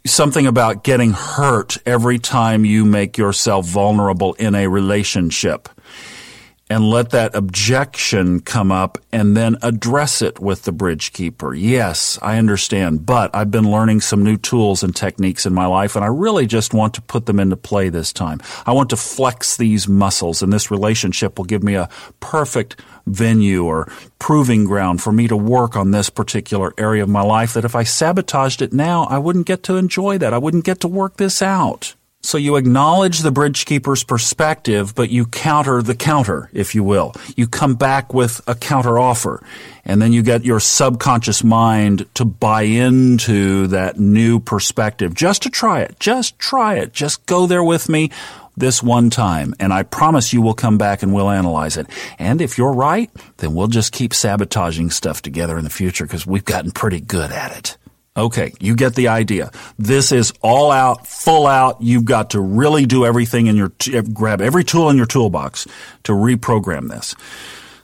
something 0.07 0.46
about 0.46 0.85
getting 0.85 1.12
hurt 1.12 1.78
every 1.85 2.18
time 2.18 2.64
you 2.64 2.85
make 2.85 3.18
yourself 3.18 3.66
vulnerable 3.66 4.35
in 4.35 4.54
a 4.54 4.68
relationship 4.68 5.68
and 6.74 6.90
let 6.90 7.10
that 7.10 7.37
objection 7.37 8.40
come 8.40 8.72
up 8.72 8.98
and 9.12 9.37
then 9.37 9.56
address 9.62 10.20
it 10.20 10.40
with 10.40 10.62
the 10.62 10.72
bridge 10.72 11.12
keeper. 11.12 11.54
Yes, 11.54 12.18
I 12.20 12.37
understand, 12.37 13.06
but 13.06 13.32
I've 13.32 13.52
been 13.52 13.70
learning 13.70 14.00
some 14.00 14.24
new 14.24 14.37
tools 14.37 14.82
and 14.82 14.94
techniques 14.94 15.46
in 15.46 15.54
my 15.54 15.66
life 15.66 15.94
and 15.94 16.04
I 16.04 16.08
really 16.08 16.48
just 16.48 16.74
want 16.74 16.94
to 16.94 17.00
put 17.00 17.26
them 17.26 17.38
into 17.38 17.56
play 17.56 17.90
this 17.90 18.12
time. 18.12 18.40
I 18.66 18.72
want 18.72 18.90
to 18.90 18.96
flex 18.96 19.56
these 19.56 19.87
muscles 19.87 20.42
and 20.42 20.52
this 20.52 20.68
relationship 20.68 21.38
will 21.38 21.44
give 21.44 21.62
me 21.62 21.76
a 21.76 21.88
perfect 22.18 22.80
venue 23.06 23.64
or 23.64 23.87
proving 24.18 24.64
ground 24.64 25.00
for 25.00 25.12
me 25.12 25.28
to 25.28 25.37
work 25.37 25.76
on 25.76 25.92
this 25.92 26.10
particular 26.10 26.74
area 26.76 27.04
of 27.04 27.08
my 27.08 27.22
life 27.22 27.54
that 27.54 27.64
if 27.64 27.76
I 27.76 27.84
sabotaged 27.84 28.62
it 28.62 28.72
now, 28.72 29.04
I 29.04 29.18
wouldn't 29.18 29.46
get 29.46 29.62
to 29.64 29.76
enjoy 29.76 30.18
that. 30.18 30.34
I 30.34 30.38
wouldn't 30.38 30.64
get 30.64 30.80
to 30.80 30.88
work 30.88 31.18
this 31.18 31.40
out. 31.40 31.94
So 32.24 32.38
you 32.38 32.56
acknowledge 32.56 33.18
the 33.18 33.30
bridge 33.30 33.66
keeper's 33.66 34.02
perspective, 34.02 34.94
but 34.94 35.10
you 35.10 35.26
counter 35.26 35.82
the 35.82 35.94
counter, 35.94 36.48
if 36.54 36.74
you 36.74 36.82
will. 36.82 37.12
You 37.37 37.46
come 37.46 37.74
back 37.74 38.14
with 38.14 38.40
a 38.46 38.54
counter 38.54 38.98
offer, 38.98 39.42
and 39.84 40.00
then 40.00 40.14
you 40.14 40.22
get 40.22 40.42
your 40.42 40.58
subconscious 40.58 41.44
mind 41.44 42.06
to 42.14 42.24
buy 42.24 42.62
into 42.62 43.66
that 43.66 44.00
new 44.00 44.40
perspective 44.40 45.14
just 45.14 45.42
to 45.42 45.50
try 45.50 45.80
it. 45.80 46.00
Just 46.00 46.38
try 46.38 46.76
it. 46.76 46.94
Just 46.94 47.26
go 47.26 47.46
there 47.46 47.62
with 47.62 47.90
me 47.90 48.10
this 48.56 48.82
one 48.82 49.10
time, 49.10 49.54
and 49.60 49.70
I 49.70 49.82
promise 49.82 50.32
you 50.32 50.40
we'll 50.40 50.54
come 50.54 50.78
back 50.78 51.02
and 51.02 51.12
we'll 51.12 51.28
analyze 51.28 51.76
it. 51.76 51.88
And 52.18 52.40
if 52.40 52.56
you're 52.56 52.72
right, 52.72 53.10
then 53.37 53.54
we'll 53.54 53.66
just 53.66 53.92
keep 53.92 54.14
sabotaging 54.14 54.88
stuff 54.92 55.20
together 55.20 55.58
in 55.58 55.64
the 55.64 55.68
future 55.70 56.06
because 56.06 56.26
we've 56.26 56.42
gotten 56.42 56.70
pretty 56.70 57.00
good 57.00 57.32
at 57.32 57.54
it. 57.54 57.76
Okay, 58.16 58.53
you 58.61 58.77
get 58.77 58.94
the 58.94 59.09
idea. 59.09 59.50
This 59.77 60.12
is 60.12 60.33
all 60.40 60.70
out, 60.70 61.05
full 61.05 61.48
out. 61.48 61.83
You've 61.83 62.05
got 62.05 62.31
to 62.31 62.40
really 62.40 62.87
do 62.87 63.05
everything 63.05 63.48
in 63.48 63.57
your, 63.57 63.72
grab 64.12 64.40
every 64.40 64.62
tool 64.62 64.88
in 64.88 64.96
your 64.96 65.07
toolbox 65.07 65.66
to 66.05 66.12
reprogram 66.12 66.88
this. 66.88 67.16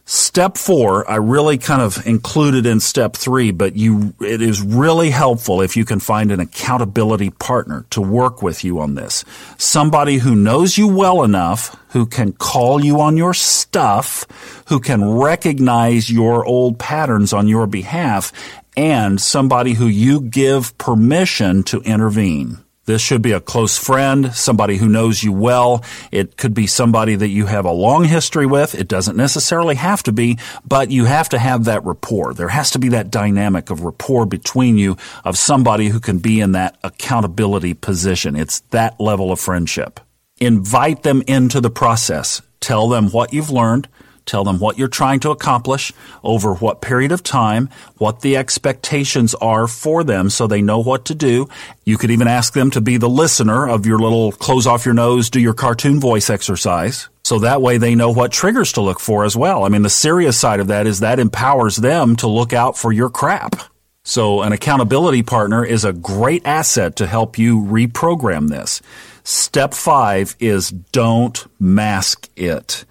Step 0.05 0.57
four, 0.57 1.09
I 1.09 1.17
really 1.17 1.57
kind 1.57 1.83
of 1.83 2.05
included 2.05 2.67
in 2.67 2.81
step 2.81 3.15
three, 3.15 3.53
but 3.53 3.77
you, 3.77 4.13
it 4.21 4.43
is 4.43 4.61
really 4.61 5.11
helpful 5.11 5.63
if 5.63 5.77
you 5.77 5.85
can 5.85 6.01
find 6.01 6.33
an 6.33 6.41
accountability 6.41 7.31
partner 7.31 7.87
to 7.91 8.01
work 8.01 8.43
with 8.43 8.65
you 8.65 8.81
on 8.81 8.97
this. 8.97 9.25
Somebody 9.57 10.19
who 10.19 10.35
knows 10.35 10.77
you 10.77 10.89
well 10.89 11.23
enough, 11.23 11.77
who 11.91 12.07
can 12.07 12.33
call 12.33 12.85
you 12.85 13.01
on 13.01 13.17
your 13.17 13.35
stuff, 13.35 14.27
who 14.67 14.81
can 14.81 15.05
recognize 15.05 16.11
your 16.11 16.45
old 16.45 16.79
patterns 16.81 17.33
on 17.33 17.47
your 17.47 17.69
behalf, 17.69 18.33
and 18.81 19.21
somebody 19.21 19.75
who 19.75 19.87
you 19.87 20.23
give 20.23 20.77
permission 20.79 21.63
to 21.63 21.83
intervene. 21.83 22.57
This 22.87 23.03
should 23.03 23.21
be 23.21 23.33
a 23.33 23.41
close 23.41 23.77
friend, 23.77 24.35
somebody 24.35 24.79
who 24.79 24.89
knows 24.89 25.23
you 25.23 25.35
well. 25.35 25.85
It 26.11 26.39
could 26.39 26.55
be 26.55 26.67
somebody 26.67 27.15
that 27.15 27.29
you 27.29 27.45
have 27.45 27.67
a 27.67 27.73
long 27.73 28.05
history 28.05 28.47
with. 28.47 28.75
It 28.75 28.89
doesn't 28.89 29.19
necessarily 29.19 29.75
have 29.75 30.03
to 30.05 30.13
be, 30.13 30.39
but 30.67 30.91
you 30.91 31.05
have 31.05 31.29
to 31.29 31.39
have 31.39 31.67
that 31.67 31.85
rapport. 31.85 32.33
There 32.33 32.49
has 32.49 32.71
to 32.71 32.79
be 32.79 32.89
that 32.89 33.11
dynamic 33.11 33.69
of 33.69 33.83
rapport 33.83 34.25
between 34.25 34.79
you 34.79 34.97
of 35.25 35.37
somebody 35.37 35.89
who 35.89 36.01
can 36.01 36.19
be 36.19 36.41
in 36.41 36.53
that 36.53 36.79
accountability 36.83 37.75
position. 37.75 38.35
It's 38.35 38.61
that 38.71 38.99
level 38.99 39.31
of 39.31 39.39
friendship. 39.39 40.01
Invite 40.39 41.03
them 41.03 41.23
into 41.27 41.61
the 41.61 41.71
process. 41.71 42.41
Tell 42.61 42.89
them 42.89 43.11
what 43.11 43.35
you've 43.35 43.51
learned. 43.51 43.89
Tell 44.31 44.45
them 44.45 44.61
what 44.61 44.79
you're 44.79 44.87
trying 44.87 45.19
to 45.21 45.33
accomplish 45.33 45.93
over 46.23 46.55
what 46.55 46.81
period 46.81 47.11
of 47.11 47.25
time, 47.25 47.69
what 47.99 48.21
the 48.21 48.37
expectations 48.37 49.35
are 49.35 49.67
for 49.67 50.05
them 50.05 50.31
so 50.31 50.47
they 50.47 50.63
know 50.63 50.79
what 50.79 51.07
to 51.07 51.17
do. 51.17 51.49
You 51.85 51.99
could 51.99 52.13
even 52.13 52.29
ask 52.29 52.53
them 52.53 52.71
to 52.71 52.81
be 52.81 52.97
the 52.97 53.09
listener 53.09 53.69
of 53.69 53.87
your 53.87 53.99
little 53.99 54.31
close 54.31 54.69
off 54.69 54.85
your 54.85 54.95
nose, 54.95 55.31
do 55.31 55.41
your 55.41 55.53
cartoon 55.53 55.99
voice 55.99 56.31
exercise. 56.31 57.09
So 57.25 57.41
that 57.41 57.61
way 57.61 57.77
they 57.77 57.97
know 57.97 58.13
what 58.13 58.31
triggers 58.31 58.71
to 58.75 58.83
look 58.83 59.01
for 59.01 59.25
as 59.25 59.37
well. 59.37 59.65
I 59.65 59.69
mean, 59.69 59.83
the 59.83 59.91
serious 59.91 60.39
side 60.39 60.61
of 60.61 60.69
that 60.69 60.87
is 60.87 61.01
that 61.01 61.19
empowers 61.19 61.75
them 61.75 62.15
to 62.17 62.29
look 62.29 62.53
out 62.53 62.79
for 62.79 62.93
your 62.93 63.11
crap. 63.11 63.57
So 64.05 64.43
an 64.43 64.53
accountability 64.53 65.25
partner 65.25 65.65
is 65.65 65.85
a 65.85 65.93
great 65.93 66.47
asset 66.47 66.95
to 66.97 67.09
help 67.09 67.37
you 67.37 67.61
reprogram 67.61 68.49
this. 68.49 68.81
Step 69.25 69.75
five 69.75 70.37
is 70.39 70.71
don't 70.71 71.45
mask 71.59 72.29
it 72.37 72.85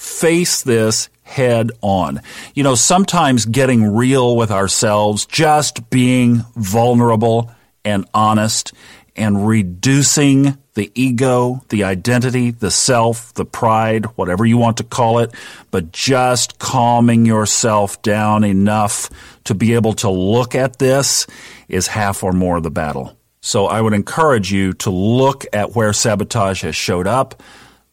face 0.00 0.62
this 0.62 1.10
head 1.22 1.70
on. 1.82 2.22
You 2.54 2.62
know, 2.62 2.74
sometimes 2.74 3.44
getting 3.44 3.94
real 3.94 4.34
with 4.34 4.50
ourselves, 4.50 5.26
just 5.26 5.90
being 5.90 6.42
vulnerable 6.56 7.52
and 7.84 8.06
honest 8.14 8.72
and 9.14 9.46
reducing 9.46 10.56
the 10.72 10.90
ego, 10.94 11.62
the 11.68 11.84
identity, 11.84 12.50
the 12.50 12.70
self, 12.70 13.34
the 13.34 13.44
pride, 13.44 14.06
whatever 14.16 14.46
you 14.46 14.56
want 14.56 14.78
to 14.78 14.84
call 14.84 15.18
it, 15.18 15.34
but 15.70 15.92
just 15.92 16.58
calming 16.58 17.26
yourself 17.26 18.00
down 18.00 18.42
enough 18.42 19.10
to 19.44 19.54
be 19.54 19.74
able 19.74 19.92
to 19.92 20.08
look 20.08 20.54
at 20.54 20.78
this 20.78 21.26
is 21.68 21.86
half 21.88 22.24
or 22.24 22.32
more 22.32 22.56
of 22.56 22.62
the 22.62 22.70
battle. 22.70 23.14
So 23.42 23.66
I 23.66 23.82
would 23.82 23.92
encourage 23.92 24.50
you 24.50 24.72
to 24.74 24.90
look 24.90 25.44
at 25.52 25.74
where 25.76 25.92
sabotage 25.92 26.62
has 26.62 26.74
showed 26.74 27.06
up, 27.06 27.42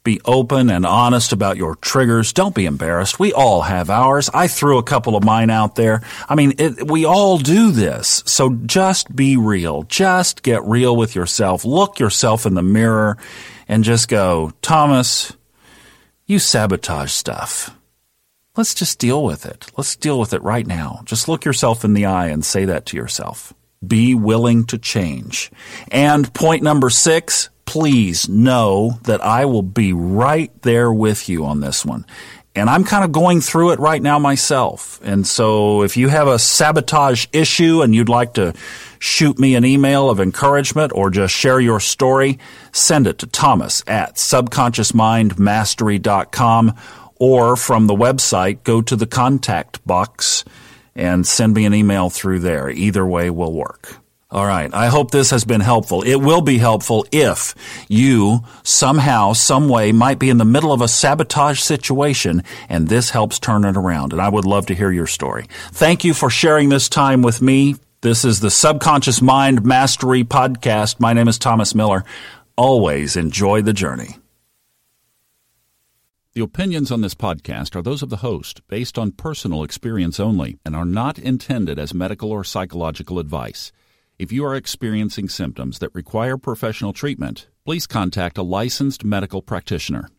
be 0.03 0.21
open 0.23 0.69
and 0.69 0.85
honest 0.85 1.33
about 1.33 1.57
your 1.57 1.75
triggers. 1.75 2.31
Don't 2.31 2.55
be 2.55 2.65
embarrassed. 2.65 3.19
We 3.19 3.33
all 3.33 3.63
have 3.63 3.89
ours. 3.89 4.29
I 4.33 4.47
threw 4.47 4.77
a 4.77 4.83
couple 4.83 5.15
of 5.15 5.23
mine 5.23 5.49
out 5.49 5.75
there. 5.75 6.01
I 6.29 6.35
mean, 6.35 6.53
it, 6.57 6.89
we 6.89 7.03
all 7.05 7.37
do 7.37 7.71
this. 7.71 8.23
So 8.25 8.51
just 8.51 9.13
be 9.13 9.35
real. 9.35 9.83
Just 9.83 10.43
get 10.43 10.63
real 10.63 10.95
with 10.95 11.13
yourself. 11.13 11.65
Look 11.65 11.99
yourself 11.99 12.45
in 12.45 12.53
the 12.53 12.63
mirror 12.63 13.17
and 13.67 13.83
just 13.83 14.07
go, 14.07 14.53
Thomas, 14.61 15.35
you 16.25 16.39
sabotage 16.39 17.11
stuff. 17.11 17.75
Let's 18.55 18.73
just 18.73 18.99
deal 18.99 19.23
with 19.23 19.45
it. 19.45 19.67
Let's 19.77 19.95
deal 19.95 20.19
with 20.19 20.33
it 20.33 20.41
right 20.41 20.65
now. 20.65 21.01
Just 21.05 21.27
look 21.27 21.45
yourself 21.45 21.85
in 21.85 21.93
the 21.93 22.05
eye 22.05 22.27
and 22.27 22.43
say 22.43 22.65
that 22.65 22.85
to 22.87 22.97
yourself. 22.97 23.53
Be 23.85 24.15
willing 24.15 24.65
to 24.67 24.77
change. 24.77 25.51
And 25.91 26.33
point 26.33 26.63
number 26.63 26.89
six, 26.89 27.49
please 27.67 28.27
know 28.27 28.97
that 29.03 29.23
I 29.23 29.45
will 29.45 29.61
be 29.61 29.93
right 29.93 30.51
there 30.63 30.91
with 30.91 31.29
you 31.29 31.45
on 31.45 31.59
this 31.59 31.85
one. 31.85 32.07
And 32.55 32.71
I'm 32.71 32.83
kind 32.83 33.05
of 33.05 33.11
going 33.11 33.41
through 33.41 33.73
it 33.73 33.79
right 33.79 34.01
now 34.01 34.17
myself. 34.17 34.99
And 35.03 35.27
so 35.27 35.83
if 35.83 35.95
you 35.95 36.07
have 36.07 36.27
a 36.27 36.39
sabotage 36.39 37.27
issue 37.31 37.83
and 37.83 37.93
you'd 37.93 38.09
like 38.09 38.33
to 38.33 38.55
shoot 38.97 39.37
me 39.37 39.53
an 39.53 39.63
email 39.63 40.09
of 40.09 40.19
encouragement 40.19 40.91
or 40.95 41.11
just 41.11 41.35
share 41.35 41.59
your 41.59 41.79
story, 41.79 42.39
send 42.71 43.05
it 43.05 43.19
to 43.19 43.27
Thomas 43.27 43.83
at 43.85 44.15
subconsciousmindmastery.com 44.15 46.75
or 47.19 47.55
from 47.55 47.85
the 47.85 47.93
website, 47.93 48.63
go 48.63 48.81
to 48.81 48.95
the 48.95 49.05
contact 49.05 49.85
box 49.85 50.43
and 50.95 51.27
send 51.27 51.53
me 51.53 51.65
an 51.65 51.75
email 51.75 52.09
through 52.09 52.39
there. 52.39 52.71
Either 52.71 53.05
way 53.05 53.29
will 53.29 53.53
work. 53.53 53.99
All 54.29 54.45
right. 54.45 54.73
I 54.73 54.87
hope 54.87 55.11
this 55.11 55.31
has 55.31 55.45
been 55.45 55.61
helpful. 55.61 56.01
It 56.01 56.17
will 56.17 56.41
be 56.41 56.57
helpful 56.57 57.05
if 57.13 57.55
you 57.87 58.41
somehow, 58.63 59.31
some 59.31 59.69
way 59.69 59.93
might 59.93 60.19
be 60.19 60.29
in 60.29 60.37
the 60.37 60.43
middle 60.43 60.73
of 60.73 60.81
a 60.81 60.89
sabotage 60.89 61.61
situation 61.61 62.43
and 62.67 62.89
this 62.89 63.11
helps 63.11 63.39
turn 63.39 63.63
it 63.63 63.77
around. 63.77 64.11
And 64.11 64.21
I 64.21 64.27
would 64.27 64.43
love 64.43 64.65
to 64.65 64.75
hear 64.75 64.91
your 64.91 65.07
story. 65.07 65.47
Thank 65.71 66.03
you 66.03 66.13
for 66.13 66.29
sharing 66.29 66.67
this 66.67 66.89
time 66.89 67.21
with 67.21 67.41
me. 67.41 67.75
This 68.01 68.25
is 68.25 68.41
the 68.41 68.51
Subconscious 68.51 69.21
Mind 69.21 69.65
Mastery 69.65 70.25
Podcast. 70.25 70.99
My 70.99 71.13
name 71.13 71.29
is 71.29 71.39
Thomas 71.39 71.73
Miller. 71.73 72.03
Always 72.57 73.15
enjoy 73.15 73.61
the 73.61 73.73
journey. 73.73 74.17
The 76.33 76.43
opinions 76.43 76.91
on 76.91 77.01
this 77.01 77.15
podcast 77.15 77.75
are 77.75 77.81
those 77.81 78.03
of 78.03 78.09
the 78.09 78.17
host, 78.17 78.61
based 78.67 78.99
on 78.99 79.13
personal 79.13 79.63
experience 79.63 80.19
only, 80.19 80.59
and 80.65 80.75
are 80.75 80.85
not 80.85 81.17
intended 81.17 81.79
as 81.79 81.93
medical 81.93 82.29
or 82.29 82.43
psychological 82.43 83.17
advice. 83.17 83.71
If 84.19 84.31
you 84.31 84.43
are 84.45 84.55
experiencing 84.55 85.29
symptoms 85.29 85.77
that 85.77 85.93
require 85.93 86.37
professional 86.37 86.91
treatment, 86.91 87.49
please 87.65 87.85
contact 87.85 88.39
a 88.39 88.41
licensed 88.41 89.03
medical 89.03 89.43
practitioner. 89.43 90.09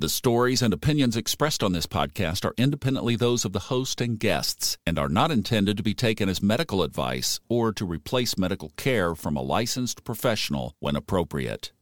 The 0.00 0.08
stories 0.08 0.62
and 0.62 0.74
opinions 0.74 1.16
expressed 1.16 1.62
on 1.62 1.72
this 1.72 1.86
podcast 1.86 2.44
are 2.44 2.54
independently 2.56 3.14
those 3.14 3.44
of 3.44 3.52
the 3.52 3.66
host 3.70 4.00
and 4.00 4.18
guests 4.18 4.78
and 4.84 4.98
are 4.98 5.08
not 5.08 5.30
intended 5.30 5.76
to 5.76 5.82
be 5.84 5.94
taken 5.94 6.28
as 6.28 6.42
medical 6.42 6.82
advice 6.82 7.38
or 7.48 7.72
to 7.72 7.84
replace 7.84 8.36
medical 8.36 8.70
care 8.76 9.14
from 9.14 9.36
a 9.36 9.42
licensed 9.42 10.02
professional 10.02 10.74
when 10.80 10.96
appropriate. 10.96 11.72